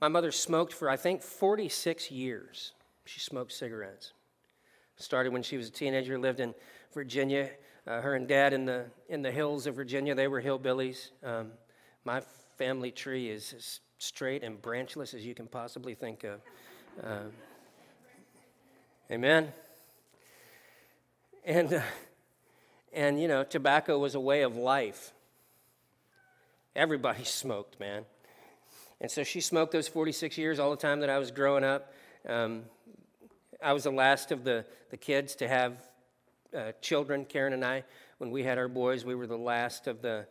my 0.00 0.08
mother 0.08 0.32
smoked 0.32 0.72
for, 0.72 0.90
I 0.90 0.96
think, 0.96 1.22
46 1.22 2.10
years. 2.10 2.72
She 3.04 3.20
smoked 3.20 3.52
cigarettes. 3.52 4.12
Started 4.96 5.32
when 5.32 5.42
she 5.42 5.56
was 5.56 5.68
a 5.68 5.72
teenager, 5.72 6.18
lived 6.18 6.40
in 6.40 6.54
Virginia. 6.92 7.50
Uh, 7.86 8.00
her 8.00 8.14
and 8.14 8.26
dad 8.26 8.52
in 8.52 8.64
the, 8.64 8.86
in 9.08 9.22
the 9.22 9.30
hills 9.30 9.66
of 9.66 9.74
Virginia, 9.74 10.14
they 10.14 10.28
were 10.28 10.40
hillbillies. 10.40 11.10
Um, 11.22 11.52
my 12.04 12.20
family 12.56 12.90
tree 12.90 13.28
is 13.28 13.52
as 13.56 13.80
straight 13.98 14.42
and 14.42 14.60
branchless 14.60 15.14
as 15.14 15.24
you 15.24 15.34
can 15.34 15.46
possibly 15.46 15.94
think 15.94 16.24
of. 16.24 16.40
Uh, 17.02 17.18
amen. 19.10 19.52
And, 21.44 21.74
uh, 21.74 21.80
and, 22.92 23.20
you 23.20 23.28
know, 23.28 23.44
tobacco 23.44 23.98
was 23.98 24.14
a 24.14 24.20
way 24.20 24.42
of 24.42 24.56
life. 24.56 25.12
Everybody 26.74 27.24
smoked, 27.24 27.78
man. 27.80 28.04
And 29.04 29.10
so 29.10 29.22
she 29.22 29.42
smoked 29.42 29.72
those 29.72 29.86
46 29.86 30.38
years 30.38 30.58
all 30.58 30.70
the 30.70 30.78
time 30.78 31.00
that 31.00 31.10
I 31.10 31.18
was 31.18 31.30
growing 31.30 31.62
up. 31.62 31.92
Um, 32.26 32.62
I 33.62 33.74
was 33.74 33.84
the 33.84 33.90
last 33.90 34.32
of 34.32 34.44
the, 34.44 34.64
the 34.88 34.96
kids 34.96 35.34
to 35.34 35.46
have 35.46 35.74
uh, 36.56 36.72
children, 36.80 37.26
Karen 37.26 37.52
and 37.52 37.62
I. 37.62 37.84
When 38.16 38.30
we 38.30 38.44
had 38.44 38.56
our 38.56 38.66
boys, 38.66 39.04
we 39.04 39.14
were 39.14 39.26
the 39.26 39.36
last 39.36 39.88
of 39.88 40.00
the, 40.00 40.24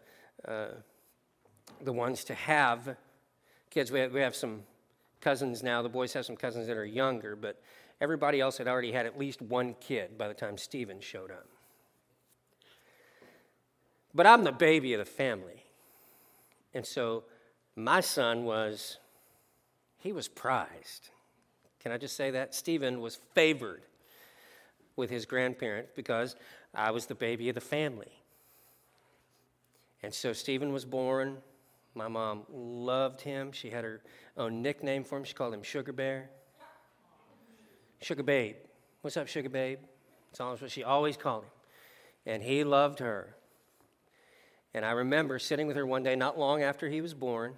uh, 0.48 0.70
the 1.84 1.94
ones 1.94 2.24
to 2.24 2.34
have 2.34 2.96
kids. 3.70 3.92
We 3.92 4.00
have, 4.00 4.12
we 4.12 4.22
have 4.22 4.36
some 4.36 4.64
cousins 5.22 5.62
now. 5.62 5.84
The 5.84 5.90
boys 5.90 6.12
have 6.14 6.26
some 6.26 6.36
cousins 6.36 6.66
that 6.66 6.76
are 6.76 6.84
younger, 6.84 7.36
but 7.36 7.62
everybody 8.02 8.42
else 8.42 8.58
had 8.58 8.68
already 8.68 8.92
had 8.92 9.06
at 9.06 9.20
least 9.20 9.40
one 9.40 9.76
kid 9.82 10.18
by 10.18 10.28
the 10.28 10.34
time 10.34 10.58
Stephen 10.58 11.00
showed 11.00 11.30
up. 11.30 11.46
But 14.16 14.26
I'm 14.26 14.44
the 14.44 14.52
baby 14.52 14.94
of 14.94 14.98
the 14.98 15.06
family. 15.06 15.64
And 16.74 16.84
so 16.84 17.26
my 17.76 18.02
son 18.02 18.44
was, 18.46 18.98
he 19.98 20.12
was 20.12 20.28
prized. 20.28 21.10
Can 21.80 21.92
I 21.92 21.98
just 21.98 22.16
say 22.16 22.32
that? 22.32 22.54
Stephen 22.56 23.02
was 23.02 23.16
favored 23.34 23.84
with 24.96 25.10
his 25.10 25.26
grandparents 25.26 25.92
because 25.96 26.36
I 26.74 26.92
was 26.92 27.08
the 27.08 27.16
baby 27.16 27.50
of 27.50 27.56
the 27.56 27.62
family. 27.62 28.12
And 30.02 30.14
so 30.14 30.34
Stephen 30.34 30.72
was 30.72 30.86
born. 30.86 31.38
My 31.96 32.08
mom 32.08 32.44
loved 32.52 33.22
him. 33.22 33.52
She 33.52 33.70
had 33.70 33.84
her 33.84 34.02
own 34.38 34.62
nickname 34.62 35.04
for 35.04 35.18
him. 35.18 35.24
She 35.24 35.34
called 35.34 35.54
him 35.54 35.64
Sugar 35.64 35.94
Bear. 35.94 36.30
Sugar 38.02 38.24
Babe. 38.24 38.56
What's 39.02 39.18
up, 39.18 39.28
Sugar 39.28 39.50
Babe? 39.50 39.80
That's 40.38 40.62
what 40.62 40.72
she 40.72 40.84
always 40.84 41.16
called 41.16 41.44
him. 41.44 41.50
And 42.26 42.44
he 42.44 42.64
loved 42.64 43.00
her. 43.00 43.36
And 44.74 44.84
I 44.86 44.92
remember 44.92 45.38
sitting 45.40 45.68
with 45.68 45.76
her 45.76 45.86
one 45.86 46.04
day, 46.04 46.16
not 46.16 46.38
long 46.38 46.64
after 46.64 46.90
he 46.90 47.00
was 47.00 47.14
born, 47.14 47.58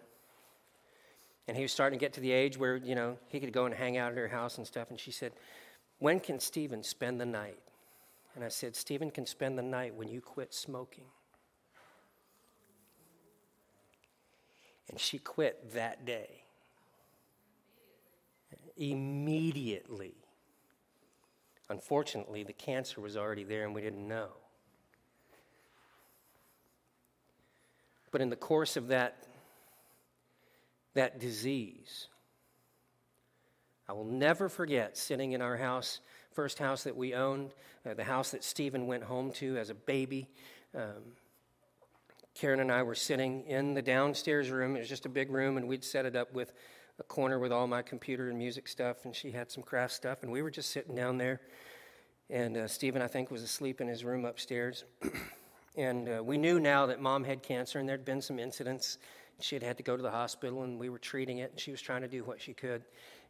and 1.47 1.55
he 1.55 1.63
was 1.63 1.71
starting 1.71 1.99
to 1.99 2.03
get 2.03 2.13
to 2.13 2.21
the 2.21 2.31
age 2.31 2.57
where, 2.57 2.75
you 2.77 2.95
know, 2.95 3.17
he 3.27 3.39
could 3.39 3.53
go 3.53 3.65
and 3.65 3.73
hang 3.73 3.97
out 3.97 4.11
at 4.11 4.17
her 4.17 4.27
house 4.27 4.57
and 4.57 4.65
stuff. 4.65 4.89
And 4.89 4.99
she 4.99 5.11
said, 5.11 5.33
When 5.99 6.19
can 6.19 6.39
Stephen 6.39 6.83
spend 6.83 7.21
the 7.21 7.25
night? 7.25 7.59
And 8.35 8.43
I 8.43 8.49
said, 8.49 8.75
Stephen 8.75 9.11
can 9.11 9.25
spend 9.25 9.57
the 9.57 9.63
night 9.63 9.95
when 9.95 10.09
you 10.09 10.21
quit 10.21 10.53
smoking. 10.53 11.05
And 14.89 14.99
she 14.99 15.19
quit 15.19 15.73
that 15.73 16.05
day. 16.05 16.43
Immediately. 18.77 20.15
Unfortunately, 21.69 22.43
the 22.43 22.53
cancer 22.53 23.01
was 23.01 23.15
already 23.15 23.43
there 23.43 23.63
and 23.63 23.73
we 23.73 23.81
didn't 23.81 24.07
know. 24.07 24.29
But 28.11 28.21
in 28.21 28.29
the 28.29 28.35
course 28.35 28.77
of 28.77 28.89
that, 28.89 29.17
that 30.95 31.19
disease, 31.19 32.07
I 33.87 33.93
will 33.93 34.05
never 34.05 34.49
forget 34.49 34.97
sitting 34.97 35.33
in 35.33 35.41
our 35.41 35.55
house, 35.55 35.99
first 36.31 36.57
house 36.57 36.83
that 36.83 36.97
we 36.97 37.13
owned, 37.13 37.53
uh, 37.85 37.93
the 37.93 38.03
house 38.03 38.31
that 38.31 38.43
Stephen 38.43 38.87
went 38.87 39.03
home 39.03 39.31
to 39.33 39.57
as 39.57 39.69
a 39.69 39.75
baby. 39.75 40.27
Um, 40.73 41.13
Karen 42.33 42.59
and 42.59 42.71
I 42.71 42.83
were 42.83 42.95
sitting 42.95 43.43
in 43.45 43.75
the 43.75 43.81
downstairs 43.81 44.49
room. 44.49 44.75
It 44.75 44.79
was 44.79 44.89
just 44.89 45.05
a 45.05 45.09
big 45.09 45.29
room, 45.29 45.57
and 45.57 45.67
we'd 45.67 45.83
set 45.83 46.05
it 46.05 46.15
up 46.15 46.33
with 46.33 46.51
a 46.99 47.03
corner 47.03 47.39
with 47.39 47.51
all 47.51 47.67
my 47.67 47.81
computer 47.81 48.29
and 48.29 48.37
music 48.37 48.67
stuff, 48.67 49.05
and 49.05 49.15
she 49.15 49.31
had 49.31 49.51
some 49.51 49.63
craft 49.63 49.93
stuff, 49.93 50.23
and 50.23 50.31
we 50.31 50.41
were 50.41 50.51
just 50.51 50.71
sitting 50.71 50.95
down 50.95 51.17
there. 51.17 51.39
And 52.29 52.57
uh, 52.57 52.67
Stephen, 52.67 53.01
I 53.01 53.07
think, 53.07 53.29
was 53.29 53.43
asleep 53.43 53.79
in 53.79 53.87
his 53.87 54.03
room 54.03 54.25
upstairs. 54.25 54.83
And 55.77 56.07
uh, 56.07 56.23
we 56.23 56.37
knew 56.37 56.59
now 56.59 56.85
that 56.85 57.01
mom 57.01 57.25
had 57.25 57.43
cancer, 57.43 57.79
and 57.79 57.89
there'd 57.89 58.05
been 58.05 58.21
some 58.21 58.39
incidents. 58.39 58.97
She 59.39 59.55
had 59.55 59.63
had 59.63 59.77
to 59.77 59.83
go 59.83 59.97
to 59.97 60.03
the 60.03 60.11
hospital, 60.11 60.63
and 60.63 60.79
we 60.79 60.89
were 60.89 60.99
treating 60.99 61.39
it, 61.39 61.51
and 61.51 61.59
she 61.59 61.71
was 61.71 61.81
trying 61.81 62.01
to 62.01 62.07
do 62.07 62.23
what 62.23 62.41
she 62.41 62.53
could. 62.53 62.83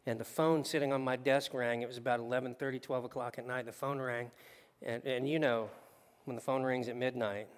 And 0.06 0.20
the 0.20 0.24
phone 0.24 0.64
sitting 0.64 0.92
on 0.92 1.02
my 1.02 1.16
desk 1.16 1.52
rang. 1.52 1.82
It 1.82 1.88
was 1.88 1.98
about 1.98 2.20
11:30, 2.20 2.80
12 2.80 3.04
o'clock 3.04 3.38
at 3.38 3.46
night. 3.46 3.66
The 3.66 3.72
phone 3.72 3.98
rang, 3.98 4.30
and, 4.82 5.04
and 5.04 5.28
you 5.28 5.38
know, 5.38 5.68
when 6.24 6.36
the 6.36 6.42
phone 6.42 6.62
rings 6.62 6.88
at 6.88 6.96
midnight, 6.96 7.48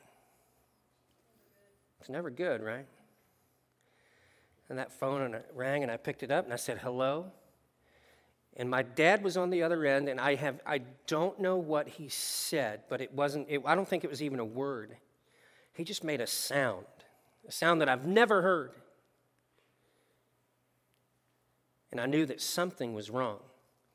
it's 2.00 2.08
never 2.08 2.30
good, 2.30 2.62
right? 2.62 2.87
And 4.70 4.78
that 4.78 4.92
phone 4.92 5.37
rang, 5.54 5.82
and 5.82 5.92
I 5.92 5.96
picked 5.96 6.22
it 6.22 6.30
up, 6.30 6.44
and 6.44 6.52
I 6.52 6.56
said, 6.56 6.78
"Hello." 6.78 7.32
And 8.58 8.68
my 8.68 8.82
dad 8.82 9.22
was 9.22 9.37
on 9.37 9.50
the 9.50 9.62
other 9.62 9.87
end, 9.87 10.08
and 10.08 10.20
I, 10.20 10.34
have, 10.34 10.61
I 10.66 10.78
don't 11.06 11.38
know 11.38 11.56
what 11.56 11.88
he 11.88 12.08
said, 12.08 12.82
but 12.88 13.00
it 13.00 13.14
wasn't, 13.14 13.46
it, 13.48 13.62
I 13.64 13.76
don't 13.76 13.87
think 13.87 14.02
it 14.02 14.11
was 14.11 14.20
even 14.20 14.40
a 14.40 14.44
word. 14.44 14.96
He 15.74 15.84
just 15.84 16.02
made 16.02 16.20
a 16.20 16.26
sound, 16.26 16.87
a 17.48 17.52
sound 17.52 17.80
that 17.80 17.88
I've 17.88 18.06
never 18.06 18.42
heard. 18.42 18.72
And 21.90 22.00
I 22.00 22.06
knew 22.06 22.26
that 22.26 22.40
something 22.40 22.92
was 22.92 23.08
wrong. 23.08 23.38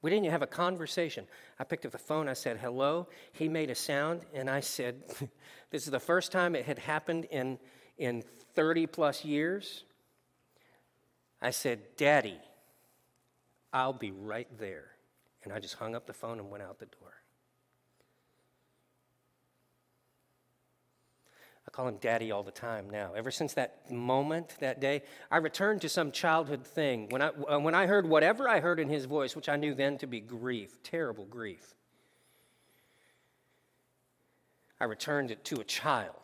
We 0.02 0.10
didn't 0.10 0.30
have 0.32 0.42
a 0.42 0.48
conversation. 0.48 1.28
I 1.60 1.64
picked 1.64 1.86
up 1.86 1.92
the 1.92 1.98
phone, 1.98 2.28
I 2.28 2.34
said, 2.34 2.58
hello. 2.58 3.08
He 3.32 3.48
made 3.48 3.70
a 3.70 3.76
sound, 3.76 4.22
and 4.34 4.50
I 4.50 4.60
said, 4.60 5.04
this 5.70 5.86
is 5.86 5.92
the 5.92 6.00
first 6.00 6.32
time 6.32 6.56
it 6.56 6.66
had 6.66 6.80
happened 6.80 7.26
in, 7.26 7.58
in 7.98 8.24
30 8.56 8.88
plus 8.88 9.24
years. 9.24 9.86
I 11.42 11.52
said, 11.52 11.80
Daddy. 11.96 12.40
I'll 13.72 13.94
be 13.94 14.12
right 14.12 14.48
there. 14.60 14.92
And 15.44 15.52
I 15.52 15.60
just 15.60 15.76
hung 15.76 15.96
up 15.96 16.06
the 16.06 16.14
phone 16.14 16.40
and 16.40 16.50
went 16.50 16.64
out 16.64 16.80
the 16.80 16.86
door. 16.86 17.23
Call 21.74 21.88
him 21.88 21.98
daddy 22.00 22.32
all 22.32 22.44
the 22.44 22.52
time 22.52 22.90
now. 22.90 23.14
Ever 23.16 23.32
since 23.32 23.54
that 23.56 23.92
moment, 23.92 24.56
that 24.60 24.80
day, 24.80 25.02
I 25.32 25.38
returned 25.38 25.82
to 25.82 25.90
some 25.90 26.12
childhood 26.12 26.66
thing. 26.66 27.10
When 27.10 27.22
I, 27.22 27.30
uh, 27.30 27.60
when 27.60 27.74
I 27.74 27.88
heard 27.88 28.08
whatever 28.08 28.48
I 28.48 28.60
heard 28.60 28.80
in 28.80 28.88
his 28.88 29.06
voice, 29.06 29.36
which 29.36 29.50
I 29.50 29.56
knew 29.56 29.74
then 29.74 29.98
to 29.98 30.08
be 30.08 30.22
grief, 30.22 30.82
terrible 30.84 31.26
grief, 31.26 31.74
I 34.80 34.86
returned 34.86 35.32
it 35.32 35.44
to 35.46 35.60
a 35.60 35.64
child. 35.64 36.16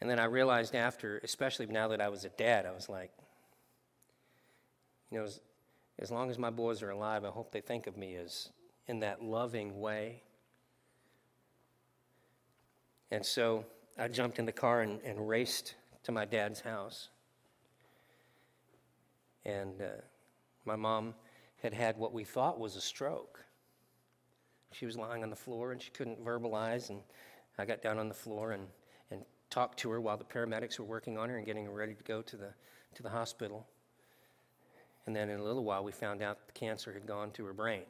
And 0.00 0.10
then 0.10 0.18
I 0.18 0.24
realized 0.24 0.74
after, 0.74 1.20
especially 1.22 1.66
now 1.66 1.88
that 1.88 2.00
I 2.00 2.08
was 2.08 2.24
a 2.24 2.30
dad, 2.30 2.66
I 2.66 2.72
was 2.72 2.88
like, 2.88 3.12
you 5.12 5.20
know, 5.20 5.28
as 6.00 6.10
long 6.10 6.30
as 6.30 6.38
my 6.38 6.50
boys 6.50 6.82
are 6.82 6.90
alive, 6.90 7.24
I 7.24 7.28
hope 7.28 7.52
they 7.52 7.60
think 7.60 7.86
of 7.86 7.96
me 7.96 8.16
as 8.16 8.48
in 8.88 9.00
that 9.00 9.22
loving 9.22 9.78
way. 9.78 10.22
And 13.12 13.24
so 13.24 13.66
I 13.98 14.08
jumped 14.08 14.38
in 14.38 14.46
the 14.46 14.52
car 14.52 14.80
and, 14.80 14.98
and 15.02 15.28
raced 15.28 15.74
to 16.04 16.12
my 16.12 16.24
dad's 16.24 16.62
house. 16.62 17.10
And 19.44 19.82
uh, 19.82 20.00
my 20.64 20.76
mom 20.76 21.14
had 21.62 21.74
had 21.74 21.98
what 21.98 22.14
we 22.14 22.24
thought 22.24 22.58
was 22.58 22.74
a 22.74 22.80
stroke. 22.80 23.44
She 24.70 24.86
was 24.86 24.96
lying 24.96 25.22
on 25.22 25.28
the 25.28 25.36
floor 25.36 25.72
and 25.72 25.82
she 25.82 25.90
couldn't 25.90 26.24
verbalize. 26.24 26.88
And 26.88 27.00
I 27.58 27.66
got 27.66 27.82
down 27.82 27.98
on 27.98 28.08
the 28.08 28.14
floor 28.14 28.52
and, 28.52 28.66
and 29.10 29.20
talked 29.50 29.78
to 29.80 29.90
her 29.90 30.00
while 30.00 30.16
the 30.16 30.24
paramedics 30.24 30.78
were 30.78 30.86
working 30.86 31.18
on 31.18 31.28
her 31.28 31.36
and 31.36 31.44
getting 31.44 31.66
her 31.66 31.72
ready 31.72 31.92
to 31.92 32.02
go 32.04 32.22
to 32.22 32.36
the, 32.38 32.54
to 32.94 33.02
the 33.02 33.10
hospital. 33.10 33.66
And 35.04 35.14
then 35.14 35.28
in 35.28 35.38
a 35.38 35.44
little 35.44 35.64
while, 35.64 35.84
we 35.84 35.92
found 35.92 36.22
out 36.22 36.46
the 36.46 36.52
cancer 36.52 36.94
had 36.94 37.04
gone 37.04 37.30
to 37.32 37.44
her 37.44 37.52
brain. 37.52 37.82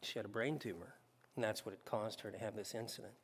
She 0.00 0.18
had 0.18 0.26
a 0.26 0.28
brain 0.28 0.58
tumor, 0.58 0.94
and 1.36 1.44
that's 1.44 1.64
what 1.64 1.74
had 1.74 1.84
caused 1.84 2.22
her 2.22 2.32
to 2.32 2.38
have 2.38 2.56
this 2.56 2.74
incident. 2.74 3.14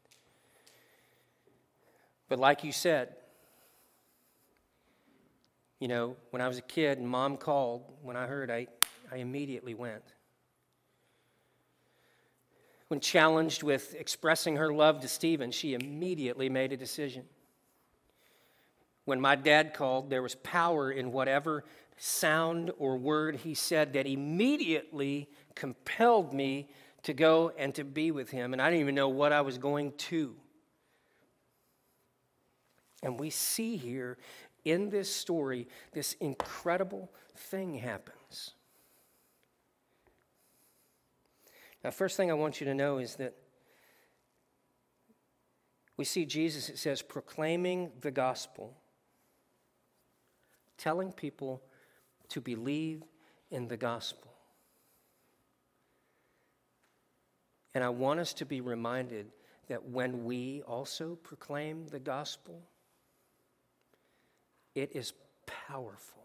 But 2.28 2.38
like 2.38 2.64
you 2.64 2.72
said, 2.72 3.14
you 5.80 5.88
know, 5.88 6.16
when 6.30 6.42
I 6.42 6.48
was 6.48 6.58
a 6.58 6.62
kid 6.62 6.98
and 6.98 7.08
mom 7.08 7.36
called, 7.36 7.84
when 8.02 8.16
I 8.16 8.26
heard, 8.26 8.50
I, 8.50 8.66
I 9.12 9.16
immediately 9.16 9.74
went. 9.74 10.02
When 12.88 13.00
challenged 13.00 13.62
with 13.62 13.94
expressing 13.94 14.56
her 14.56 14.72
love 14.72 15.00
to 15.00 15.08
Stephen, 15.08 15.50
she 15.50 15.74
immediately 15.74 16.48
made 16.48 16.72
a 16.72 16.76
decision. 16.76 17.24
When 19.04 19.20
my 19.20 19.36
dad 19.36 19.72
called, 19.72 20.10
there 20.10 20.22
was 20.22 20.34
power 20.36 20.90
in 20.90 21.12
whatever 21.12 21.64
sound 21.96 22.70
or 22.78 22.96
word 22.96 23.36
he 23.36 23.54
said 23.54 23.92
that 23.92 24.06
immediately 24.06 25.28
compelled 25.54 26.32
me 26.32 26.68
to 27.02 27.12
go 27.12 27.52
and 27.56 27.74
to 27.74 27.84
be 27.84 28.10
with 28.10 28.30
him. 28.30 28.52
And 28.52 28.60
I 28.60 28.68
didn't 28.70 28.80
even 28.80 28.94
know 28.94 29.08
what 29.08 29.32
I 29.32 29.40
was 29.42 29.58
going 29.58 29.92
to. 29.92 30.34
And 33.02 33.18
we 33.18 33.30
see 33.30 33.76
here 33.76 34.18
in 34.64 34.90
this 34.90 35.14
story, 35.14 35.68
this 35.92 36.14
incredible 36.14 37.11
thing 37.34 37.74
happens. 37.74 38.54
Now, 41.84 41.90
first 41.90 42.16
thing 42.16 42.30
I 42.30 42.34
want 42.34 42.61
you 42.61 42.66
to 42.66 42.74
know 42.74 42.98
is 42.98 43.16
that 43.16 43.34
we 45.96 46.04
see 46.04 46.26
Jesus, 46.26 46.68
it 46.68 46.78
says, 46.78 47.02
proclaiming 47.02 47.90
the 48.00 48.11
gospel, 48.11 48.76
telling 50.76 51.12
people 51.12 51.62
to 52.28 52.40
believe 52.40 53.02
in 53.50 53.68
the 53.68 53.76
gospel. 53.76 54.32
And 57.74 57.82
I 57.84 57.88
want 57.88 58.20
us 58.20 58.32
to 58.34 58.46
be 58.46 58.61
reminded 58.61 59.30
that 59.68 59.84
when 59.84 60.24
we 60.24 60.62
also 60.66 61.16
proclaim 61.22 61.87
the 61.87 61.98
gospel, 61.98 62.62
it 64.80 64.94
is 64.94 65.12
powerful. 65.46 66.22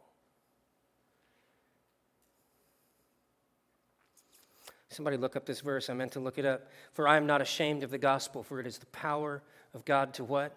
Somebody 4.89 5.17
look 5.17 5.35
up 5.35 5.45
this 5.45 5.61
verse. 5.61 5.89
I 5.89 5.93
meant 5.93 6.11
to 6.11 6.19
look 6.19 6.37
it 6.37 6.45
up. 6.45 6.69
For 6.91 7.07
I 7.07 7.17
am 7.17 7.25
not 7.25 7.41
ashamed 7.41 7.83
of 7.83 7.89
the 7.89 7.97
gospel, 7.97 8.43
for 8.43 8.59
it 8.59 8.67
is 8.67 8.77
the 8.77 8.85
power 8.87 9.41
of 9.73 9.85
God 9.85 10.13
to 10.15 10.23
what? 10.23 10.55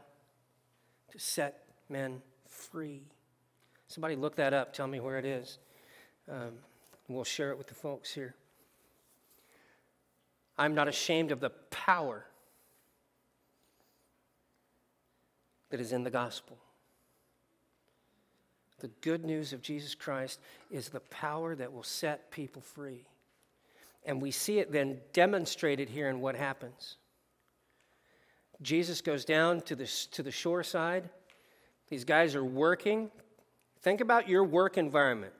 To 1.12 1.18
set 1.18 1.64
men 1.88 2.20
free. 2.46 3.02
Somebody 3.88 4.14
look 4.14 4.36
that 4.36 4.52
up. 4.52 4.74
Tell 4.74 4.86
me 4.86 5.00
where 5.00 5.18
it 5.18 5.24
is. 5.24 5.58
Um, 6.30 6.52
we'll 7.08 7.24
share 7.24 7.50
it 7.50 7.56
with 7.56 7.68
the 7.68 7.74
folks 7.74 8.12
here. 8.12 8.34
I'm 10.58 10.74
not 10.74 10.88
ashamed 10.88 11.32
of 11.32 11.40
the 11.40 11.50
power 11.70 12.26
that 15.70 15.80
is 15.80 15.92
in 15.92 16.04
the 16.04 16.10
gospel. 16.10 16.58
The 18.80 18.90
good 19.00 19.24
news 19.24 19.52
of 19.52 19.62
Jesus 19.62 19.94
Christ 19.94 20.40
is 20.70 20.88
the 20.88 21.00
power 21.00 21.54
that 21.54 21.72
will 21.72 21.82
set 21.82 22.30
people 22.30 22.62
free. 22.62 23.04
And 24.04 24.20
we 24.20 24.30
see 24.30 24.58
it 24.58 24.70
then 24.70 24.98
demonstrated 25.12 25.88
here 25.88 26.08
in 26.08 26.20
what 26.20 26.36
happens. 26.36 26.96
Jesus 28.62 29.00
goes 29.00 29.24
down 29.24 29.60
to 29.62 29.74
the, 29.74 29.86
to 30.12 30.22
the 30.22 30.30
shore 30.30 30.62
side. 30.62 31.08
These 31.88 32.04
guys 32.04 32.34
are 32.34 32.44
working. 32.44 33.10
Think 33.82 34.00
about 34.00 34.28
your 34.28 34.44
work 34.44 34.78
environment. 34.78 35.32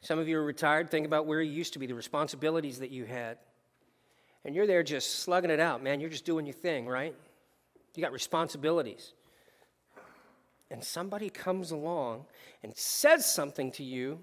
Some 0.00 0.18
of 0.18 0.28
you 0.28 0.38
are 0.38 0.44
retired. 0.44 0.90
Think 0.90 1.06
about 1.06 1.26
where 1.26 1.40
you 1.40 1.50
used 1.50 1.72
to 1.72 1.78
be, 1.78 1.86
the 1.86 1.94
responsibilities 1.94 2.78
that 2.78 2.90
you 2.90 3.04
had. 3.04 3.38
And 4.44 4.54
you're 4.54 4.66
there 4.66 4.82
just 4.82 5.20
slugging 5.20 5.50
it 5.50 5.58
out, 5.58 5.82
man. 5.82 6.00
You're 6.00 6.10
just 6.10 6.24
doing 6.24 6.46
your 6.46 6.54
thing, 6.54 6.86
right? 6.86 7.14
You 7.94 8.02
got 8.02 8.12
responsibilities. 8.12 9.12
And 10.70 10.82
somebody 10.82 11.30
comes 11.30 11.70
along 11.70 12.26
and 12.62 12.76
says 12.76 13.24
something 13.24 13.70
to 13.72 13.84
you 13.84 14.20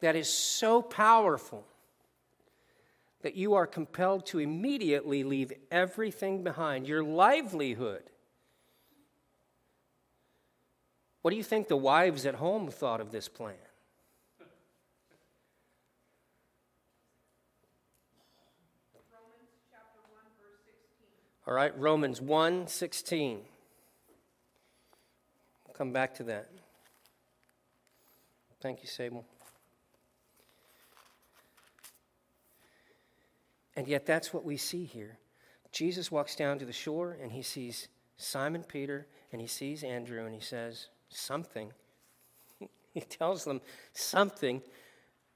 that 0.00 0.16
is 0.16 0.28
so 0.28 0.82
powerful 0.82 1.64
that 3.22 3.34
you 3.34 3.54
are 3.54 3.66
compelled 3.66 4.26
to 4.26 4.38
immediately 4.38 5.24
leave 5.24 5.52
everything 5.70 6.44
behind, 6.44 6.86
your 6.86 7.02
livelihood. 7.02 8.04
What 11.22 11.30
do 11.30 11.36
you 11.36 11.42
think 11.42 11.66
the 11.66 11.76
wives 11.76 12.24
at 12.26 12.36
home 12.36 12.70
thought 12.70 13.00
of 13.00 13.10
this 13.10 13.28
plan? 13.28 13.54
All 21.48 21.54
right, 21.54 21.76
Romans 21.78 22.20
1 22.20 22.66
16. 22.66 23.40
Come 25.76 25.92
back 25.92 26.14
to 26.14 26.22
that. 26.24 26.48
Thank 28.62 28.80
you, 28.80 28.88
Sable. 28.88 29.26
And 33.76 33.86
yet, 33.86 34.06
that's 34.06 34.32
what 34.32 34.42
we 34.42 34.56
see 34.56 34.84
here. 34.84 35.18
Jesus 35.72 36.10
walks 36.10 36.34
down 36.34 36.58
to 36.60 36.64
the 36.64 36.72
shore 36.72 37.18
and 37.22 37.30
he 37.30 37.42
sees 37.42 37.88
Simon 38.16 38.62
Peter 38.62 39.06
and 39.32 39.40
he 39.42 39.46
sees 39.46 39.84
Andrew 39.84 40.24
and 40.24 40.34
he 40.34 40.40
says, 40.40 40.86
Something. 41.10 41.72
he 42.94 43.00
tells 43.02 43.44
them, 43.44 43.60
Something. 43.92 44.62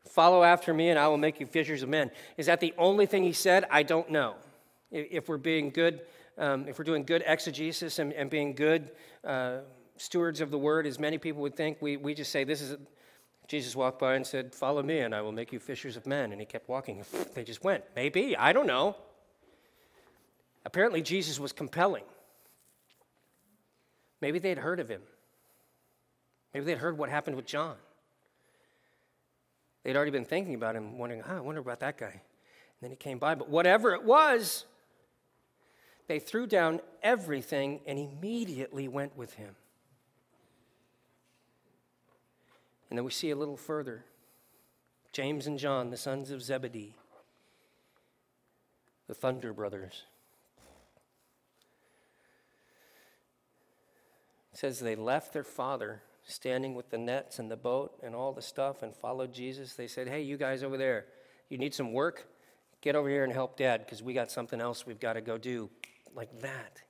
Follow 0.09 0.43
after 0.43 0.73
me 0.73 0.89
and 0.89 0.99
I 0.99 1.09
will 1.09 1.19
make 1.19 1.39
you 1.39 1.47
fishers 1.47 1.83
of 1.83 1.91
men. 1.91 2.11
Is 2.39 2.47
that 2.47 2.61
the 2.61 2.73
only 2.79 3.05
thing 3.05 3.25
he 3.25 3.35
said? 3.35 3.67
I 3.71 3.83
don't 3.83 4.09
know 4.11 4.37
if 4.91 5.29
we're 5.29 5.37
being 5.37 5.69
good, 5.69 6.01
um, 6.39 6.67
if 6.67 6.79
we're 6.79 6.85
doing 6.85 7.05
good 7.05 7.23
exegesis 7.27 7.99
and, 7.99 8.15
and 8.15 8.31
being 8.31 8.55
good 8.55 8.91
uh, 9.23 9.59
stewards 10.01 10.41
of 10.41 10.51
the 10.51 10.59
word, 10.59 10.87
as 10.87 10.99
many 10.99 11.19
people 11.19 11.43
would 11.43 11.55
think, 11.55 11.79
we, 11.81 11.97
we 11.97 12.15
just 12.15 12.33
say, 12.33 12.43
This 12.43 12.63
is, 12.63 12.73
a, 12.73 12.79
Jesus 13.47 13.77
walked 13.77 13.99
by 13.99 14.15
and 14.15 14.27
said, 14.27 14.55
Follow 14.55 14.83
me, 14.83 15.01
and 15.01 15.15
I 15.15 15.21
will 15.21 15.33
make 15.33 15.53
you 15.53 15.59
fishers 15.59 15.97
of 15.97 16.07
men. 16.07 16.33
And 16.33 16.41
he 16.41 16.47
kept 16.47 16.69
walking. 16.69 17.05
They 17.35 17.45
just 17.45 17.63
went. 17.63 17.85
Maybe. 17.95 18.37
I 18.37 18.53
don't 18.53 18.67
know. 18.67 18.97
Apparently, 20.65 21.03
Jesus 21.03 21.39
was 21.39 21.53
compelling. 21.53 22.05
Maybe 24.21 24.39
they'd 24.39 24.59
heard 24.59 24.81
of 24.81 24.89
him. 24.89 25.03
Maybe 26.53 26.67
they'd 26.67 26.79
heard 26.79 26.99
what 26.99 27.09
happened 27.09 27.37
with 27.37 27.47
John. 27.47 27.77
They'd 29.85 29.97
already 29.97 30.11
been 30.11 30.25
thinking 30.25 30.55
about 30.55 30.77
him, 30.77 30.99
wondering, 30.99 31.23
huh, 31.23 31.37
I 31.37 31.41
wonder 31.41 31.61
about 31.61 31.81
that 31.81 31.97
guy. 31.97 32.11
And 32.11 32.83
then 32.83 32.91
he 32.91 32.97
came 32.97 33.19
by. 33.19 33.35
But 33.35 33.49
whatever 33.49 33.95
it 33.95 34.05
was, 34.05 34.67
they 36.09 36.19
threw 36.19 36.47
down 36.47 36.81
everything 37.03 37.81
and 37.87 37.99
immediately 37.99 38.89
went 38.89 39.17
with 39.17 39.35
him. 39.35 39.55
And 42.91 42.99
then 42.99 43.05
we 43.05 43.13
see 43.13 43.31
a 43.31 43.37
little 43.37 43.57
further 43.57 44.05
James 45.13 45.47
and 45.47 45.59
John, 45.59 45.91
the 45.91 45.97
sons 45.97 46.31
of 46.31 46.43
Zebedee, 46.43 46.95
the 49.09 49.15
Thunder 49.15 49.53
Brothers. 49.53 50.05
It 54.53 54.59
says 54.59 54.79
they 54.79 54.95
left 54.95 55.33
their 55.33 55.45
father 55.45 56.03
standing 56.23 56.75
with 56.75 56.91
the 56.91 56.99
nets 56.99 57.39
and 57.39 57.51
the 57.51 57.57
boat 57.57 57.99
and 58.03 58.15
all 58.15 58.33
the 58.33 58.43
stuff 58.43 58.83
and 58.83 58.95
followed 58.95 59.33
Jesus. 59.33 59.75
They 59.75 59.89
said, 59.89 60.07
Hey, 60.07 60.23
you 60.23 60.37
guys 60.37 60.63
over 60.63 60.77
there, 60.77 61.07
you 61.49 61.59
need 61.59 61.75
some 61.75 61.93
work? 61.93 62.29
Get 62.81 62.95
over 62.95 63.09
here 63.09 63.25
and 63.25 63.33
help 63.33 63.57
dad 63.57 63.85
because 63.85 64.03
we 64.03 64.15
got 64.15 64.31
something 64.31 64.61
else 64.61 64.87
we've 64.87 65.01
got 65.01 65.15
to 65.15 65.21
go 65.21 65.39
do 65.39 65.71
like 66.15 66.41
that. 66.41 66.83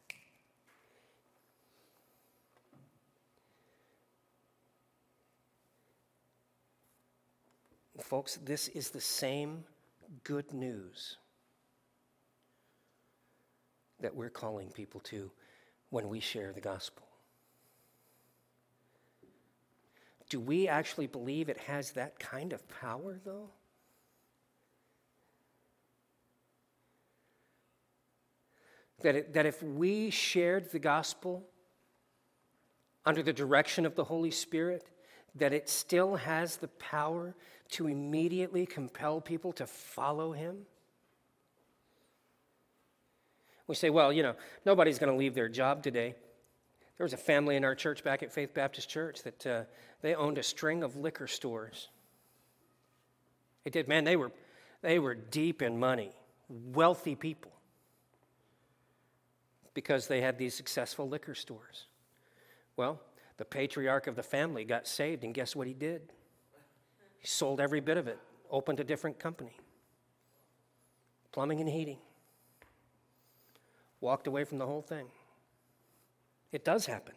Folks, 8.11 8.41
this 8.45 8.67
is 8.67 8.91
the 8.91 9.01
same 9.01 9.63
good 10.25 10.53
news 10.53 11.19
that 14.01 14.13
we're 14.13 14.29
calling 14.29 14.67
people 14.71 14.99
to 15.03 15.31
when 15.91 16.09
we 16.09 16.19
share 16.19 16.53
the 16.53 16.61
gospel. 16.61 17.07
Do 20.29 20.41
we 20.41 20.67
actually 20.67 21.07
believe 21.07 21.49
it 21.49 21.59
has 21.59 21.93
that 21.93 22.19
kind 22.19 22.53
of 22.53 22.69
power, 22.69 23.21
though? 23.25 23.51
That, 29.03 29.15
it, 29.15 29.35
that 29.35 29.47
if 29.47 29.63
we 29.63 30.11
shared 30.11 30.73
the 30.73 30.81
gospel 30.81 31.47
under 33.07 33.23
the 33.23 33.33
direction 33.33 33.87
of 33.87 33.95
the 33.95 34.03
Holy 34.03 34.33
Spirit, 34.33 34.83
that 35.37 35.53
it 35.53 35.69
still 35.69 36.17
has 36.17 36.57
the 36.57 36.69
power 36.69 37.35
to 37.71 37.87
immediately 37.87 38.67
compel 38.67 39.21
people 39.21 39.53
to 39.53 39.67
follow 39.67 40.33
him? 40.33 40.67
We 43.67 43.77
say, 43.77 43.91
well, 43.91 44.13
you 44.13 44.25
know, 44.25 44.35
nobody's 44.67 44.99
going 44.99 45.13
to 45.13 45.17
leave 45.17 45.35
their 45.35 45.49
job 45.49 45.83
today. 45.83 46.17
There 46.97 47.05
was 47.05 47.13
a 47.13 47.17
family 47.17 47.57
in 47.57 47.65
our 47.65 47.75
church 47.75 48.03
back 48.03 48.23
at 48.23 48.33
Faith 48.33 48.53
Baptist 48.53 48.89
Church 48.89 49.23
that 49.23 49.47
uh, 49.47 49.63
they 50.03 50.15
owned 50.15 50.39
a 50.39 50.43
string 50.43 50.83
of 50.83 50.97
liquor 50.97 51.27
stores. 51.27 51.89
It 53.65 53.73
did, 53.73 53.89
man, 53.89 54.05
they 54.05 54.17
were, 54.17 54.33
they 54.83 54.99
were 54.99 55.15
deep 55.15 55.63
in 55.63 55.79
money, 55.79 56.11
wealthy 56.49 57.15
people 57.15 57.53
because 59.73 60.09
they 60.09 60.21
had 60.21 60.37
these 60.37 60.55
successful 60.55 61.09
liquor 61.09 61.35
stores. 61.35 61.87
Well, 62.77 63.01
the 63.41 63.45
patriarch 63.45 64.07
of 64.07 64.15
the 64.15 64.23
family 64.23 64.65
got 64.65 64.87
saved, 64.87 65.25
and 65.25 65.35
guess 65.35 65.57
what 65.57 65.67
he 65.67 65.75
did? 65.75 66.13
He 67.19 67.27
sold 67.27 67.61
every 67.61 67.81
bit 67.81 67.97
of 67.97 68.07
it, 68.07 68.19
opened 68.51 68.79
a 68.79 68.85
different 68.85 69.19
company 69.19 69.57
plumbing 71.33 71.61
and 71.61 71.69
heating. 71.69 71.99
Walked 74.01 74.27
away 74.27 74.45
from 74.45 74.59
the 74.59 74.67
whole 74.67 74.83
thing. 74.83 75.07
It 76.53 76.65
does 76.65 76.87
happen. 76.87 77.15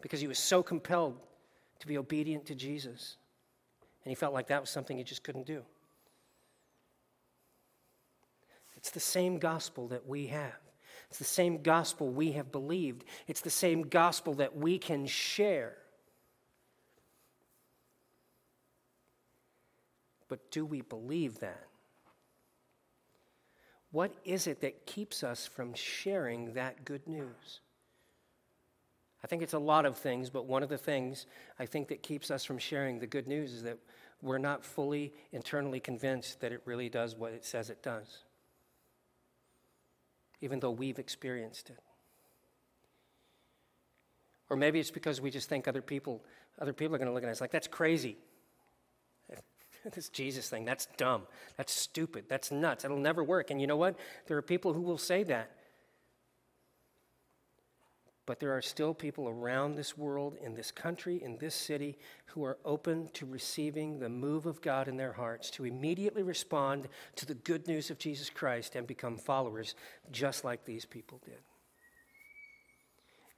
Because 0.00 0.20
he 0.20 0.26
was 0.26 0.38
so 0.38 0.62
compelled 0.62 1.18
to 1.80 1.86
be 1.86 1.96
obedient 1.98 2.46
to 2.46 2.54
Jesus. 2.54 3.16
And 4.04 4.10
he 4.10 4.14
felt 4.14 4.34
like 4.34 4.48
that 4.48 4.60
was 4.60 4.70
something 4.70 4.96
he 4.96 5.04
just 5.04 5.22
couldn't 5.22 5.46
do. 5.46 5.62
It's 8.76 8.90
the 8.90 9.00
same 9.00 9.38
gospel 9.38 9.88
that 9.88 10.06
we 10.06 10.26
have. 10.26 10.63
It's 11.08 11.18
the 11.18 11.24
same 11.24 11.62
gospel 11.62 12.08
we 12.08 12.32
have 12.32 12.50
believed. 12.50 13.04
It's 13.26 13.40
the 13.40 13.50
same 13.50 13.82
gospel 13.82 14.34
that 14.34 14.56
we 14.56 14.78
can 14.78 15.06
share. 15.06 15.76
But 20.28 20.50
do 20.50 20.64
we 20.64 20.80
believe 20.80 21.40
that? 21.40 21.66
What 23.92 24.12
is 24.24 24.48
it 24.48 24.60
that 24.62 24.86
keeps 24.86 25.22
us 25.22 25.46
from 25.46 25.72
sharing 25.74 26.54
that 26.54 26.84
good 26.84 27.06
news? 27.06 27.60
I 29.22 29.26
think 29.26 29.42
it's 29.42 29.52
a 29.52 29.58
lot 29.58 29.86
of 29.86 29.96
things, 29.96 30.30
but 30.30 30.46
one 30.46 30.62
of 30.62 30.68
the 30.68 30.76
things 30.76 31.26
I 31.58 31.66
think 31.66 31.88
that 31.88 32.02
keeps 32.02 32.30
us 32.30 32.44
from 32.44 32.58
sharing 32.58 32.98
the 32.98 33.06
good 33.06 33.28
news 33.28 33.52
is 33.52 33.62
that 33.62 33.78
we're 34.20 34.38
not 34.38 34.64
fully 34.64 35.12
internally 35.32 35.78
convinced 35.78 36.40
that 36.40 36.50
it 36.50 36.62
really 36.64 36.88
does 36.88 37.14
what 37.14 37.32
it 37.32 37.44
says 37.44 37.70
it 37.70 37.82
does 37.82 38.23
even 40.44 40.60
though 40.60 40.70
we've 40.70 40.98
experienced 40.98 41.70
it. 41.70 41.78
Or 44.50 44.58
maybe 44.58 44.78
it's 44.78 44.90
because 44.90 45.18
we 45.18 45.30
just 45.30 45.48
think 45.48 45.66
other 45.66 45.80
people, 45.80 46.22
other 46.60 46.74
people 46.74 46.94
are 46.94 46.98
going 46.98 47.08
to 47.08 47.14
look 47.14 47.24
at 47.24 47.30
us 47.30 47.40
like, 47.40 47.50
that's 47.50 47.66
crazy. 47.66 48.18
this 49.94 50.10
Jesus 50.10 50.50
thing, 50.50 50.66
that's 50.66 50.86
dumb. 50.98 51.22
That's 51.56 51.72
stupid. 51.72 52.26
That's 52.28 52.52
nuts. 52.52 52.84
It'll 52.84 52.98
never 52.98 53.24
work. 53.24 53.50
And 53.50 53.58
you 53.58 53.66
know 53.66 53.78
what? 53.78 53.96
There 54.26 54.36
are 54.36 54.42
people 54.42 54.74
who 54.74 54.82
will 54.82 54.98
say 54.98 55.22
that. 55.24 55.50
But 58.26 58.40
there 58.40 58.56
are 58.56 58.62
still 58.62 58.94
people 58.94 59.28
around 59.28 59.74
this 59.74 59.98
world, 59.98 60.36
in 60.40 60.54
this 60.54 60.70
country, 60.70 61.22
in 61.22 61.36
this 61.36 61.54
city, 61.54 61.98
who 62.26 62.42
are 62.44 62.58
open 62.64 63.08
to 63.14 63.26
receiving 63.26 63.98
the 63.98 64.08
move 64.08 64.46
of 64.46 64.62
God 64.62 64.88
in 64.88 64.96
their 64.96 65.12
hearts, 65.12 65.50
to 65.52 65.66
immediately 65.66 66.22
respond 66.22 66.88
to 67.16 67.26
the 67.26 67.34
good 67.34 67.68
news 67.68 67.90
of 67.90 67.98
Jesus 67.98 68.30
Christ 68.30 68.76
and 68.76 68.86
become 68.86 69.18
followers, 69.18 69.74
just 70.10 70.42
like 70.42 70.64
these 70.64 70.86
people 70.86 71.20
did. 71.24 71.42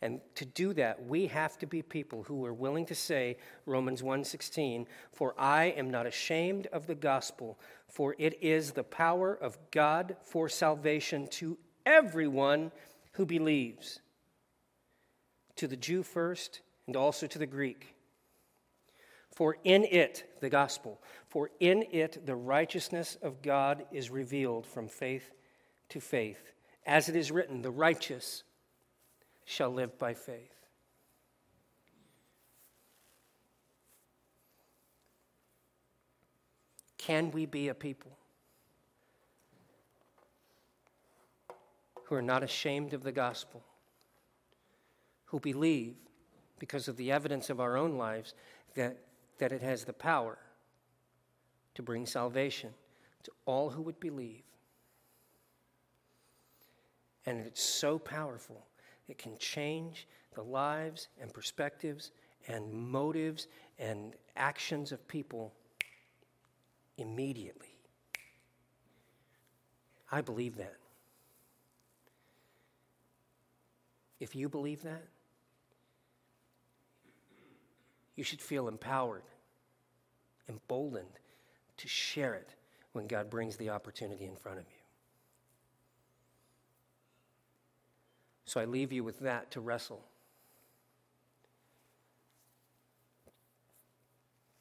And 0.02 0.20
to 0.36 0.44
do 0.44 0.72
that, 0.74 1.04
we 1.04 1.26
have 1.28 1.58
to 1.58 1.66
be 1.66 1.82
people 1.82 2.22
who 2.22 2.44
are 2.44 2.54
willing 2.54 2.86
to 2.86 2.94
say 2.94 3.38
Romans 3.64 4.02
1:16, 4.02 4.86
"For 5.10 5.34
I 5.36 5.64
am 5.64 5.90
not 5.90 6.06
ashamed 6.06 6.66
of 6.68 6.86
the 6.86 6.94
gospel, 6.94 7.58
for 7.88 8.14
it 8.18 8.40
is 8.42 8.72
the 8.72 8.84
power 8.84 9.34
of 9.34 9.58
God 9.70 10.16
for 10.22 10.48
salvation 10.48 11.26
to 11.28 11.58
everyone 11.84 12.70
who 13.12 13.26
believes." 13.26 14.00
To 15.56 15.66
the 15.66 15.76
Jew 15.76 16.02
first 16.02 16.60
and 16.86 16.96
also 16.96 17.26
to 17.26 17.38
the 17.38 17.46
Greek. 17.46 17.94
For 19.34 19.56
in 19.64 19.84
it, 19.84 20.38
the 20.40 20.48
gospel, 20.48 21.00
for 21.28 21.50
in 21.60 21.84
it 21.90 22.24
the 22.24 22.36
righteousness 22.36 23.18
of 23.22 23.42
God 23.42 23.84
is 23.92 24.10
revealed 24.10 24.66
from 24.66 24.88
faith 24.88 25.30
to 25.90 26.00
faith. 26.00 26.52
As 26.86 27.08
it 27.08 27.16
is 27.16 27.30
written, 27.30 27.62
the 27.62 27.70
righteous 27.70 28.44
shall 29.44 29.70
live 29.70 29.98
by 29.98 30.14
faith. 30.14 30.52
Can 36.98 37.30
we 37.30 37.46
be 37.46 37.68
a 37.68 37.74
people 37.74 38.16
who 42.04 42.14
are 42.14 42.22
not 42.22 42.42
ashamed 42.42 42.94
of 42.94 43.02
the 43.02 43.12
gospel? 43.12 43.62
Who 45.36 45.40
believe, 45.40 45.96
because 46.58 46.88
of 46.88 46.96
the 46.96 47.12
evidence 47.12 47.50
of 47.50 47.60
our 47.60 47.76
own 47.76 47.98
lives, 47.98 48.32
that, 48.74 48.96
that 49.36 49.52
it 49.52 49.60
has 49.60 49.84
the 49.84 49.92
power 49.92 50.38
to 51.74 51.82
bring 51.82 52.06
salvation 52.06 52.70
to 53.22 53.30
all 53.44 53.68
who 53.68 53.82
would 53.82 54.00
believe. 54.00 54.44
And 57.26 57.38
it's 57.38 57.62
so 57.62 57.98
powerful, 57.98 58.64
it 59.08 59.18
can 59.18 59.36
change 59.36 60.08
the 60.34 60.42
lives 60.42 61.08
and 61.20 61.30
perspectives 61.34 62.12
and 62.48 62.72
motives 62.72 63.46
and 63.78 64.14
actions 64.38 64.90
of 64.90 65.06
people 65.06 65.52
immediately. 66.96 67.76
I 70.10 70.22
believe 70.22 70.56
that. 70.56 70.76
If 74.18 74.34
you 74.34 74.48
believe 74.48 74.82
that, 74.84 75.02
you 78.16 78.24
should 78.24 78.40
feel 78.40 78.66
empowered, 78.66 79.22
emboldened 80.48 81.20
to 81.76 81.88
share 81.88 82.34
it 82.34 82.54
when 82.92 83.06
God 83.06 83.30
brings 83.30 83.56
the 83.56 83.70
opportunity 83.70 84.24
in 84.24 84.34
front 84.34 84.58
of 84.58 84.64
you. 84.64 84.76
So 88.46 88.60
I 88.60 88.64
leave 88.64 88.92
you 88.92 89.04
with 89.04 89.20
that 89.20 89.50
to 89.52 89.60
wrestle. 89.60 90.02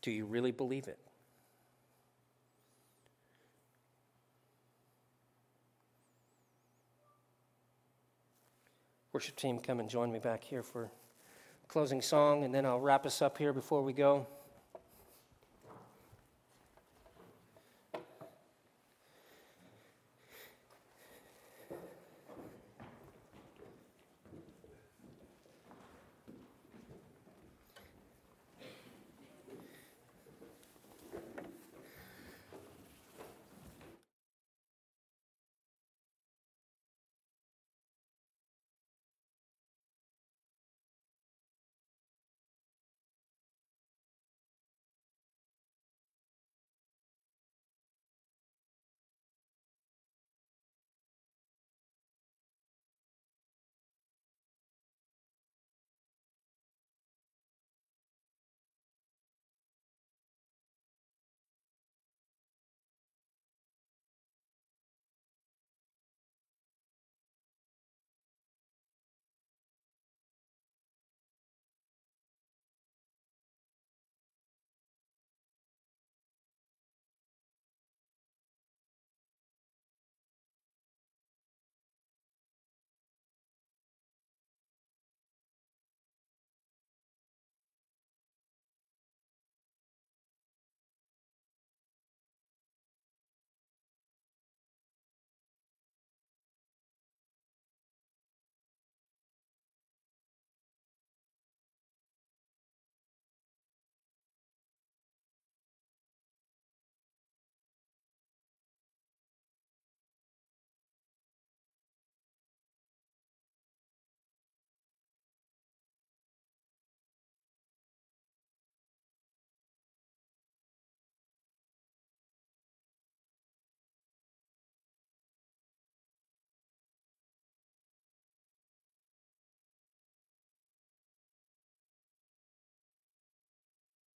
Do 0.01 0.12
you 0.12 0.26
really 0.26 0.51
believe 0.51 0.88
it? 0.88 0.99
Worship 9.14 9.38
team, 9.38 9.60
come 9.60 9.80
and 9.80 9.89
join 9.89 10.12
me 10.12 10.20
back 10.20 10.43
here 10.43 10.62
for 10.62 10.91
closing 11.76 12.01
song, 12.01 12.45
and 12.45 12.55
then 12.55 12.65
I'll 12.65 12.80
wrap 12.80 13.05
us 13.05 13.21
up 13.21 13.38
here 13.38 13.51
before 13.51 13.82
we 13.82 13.91
go. 13.91 14.26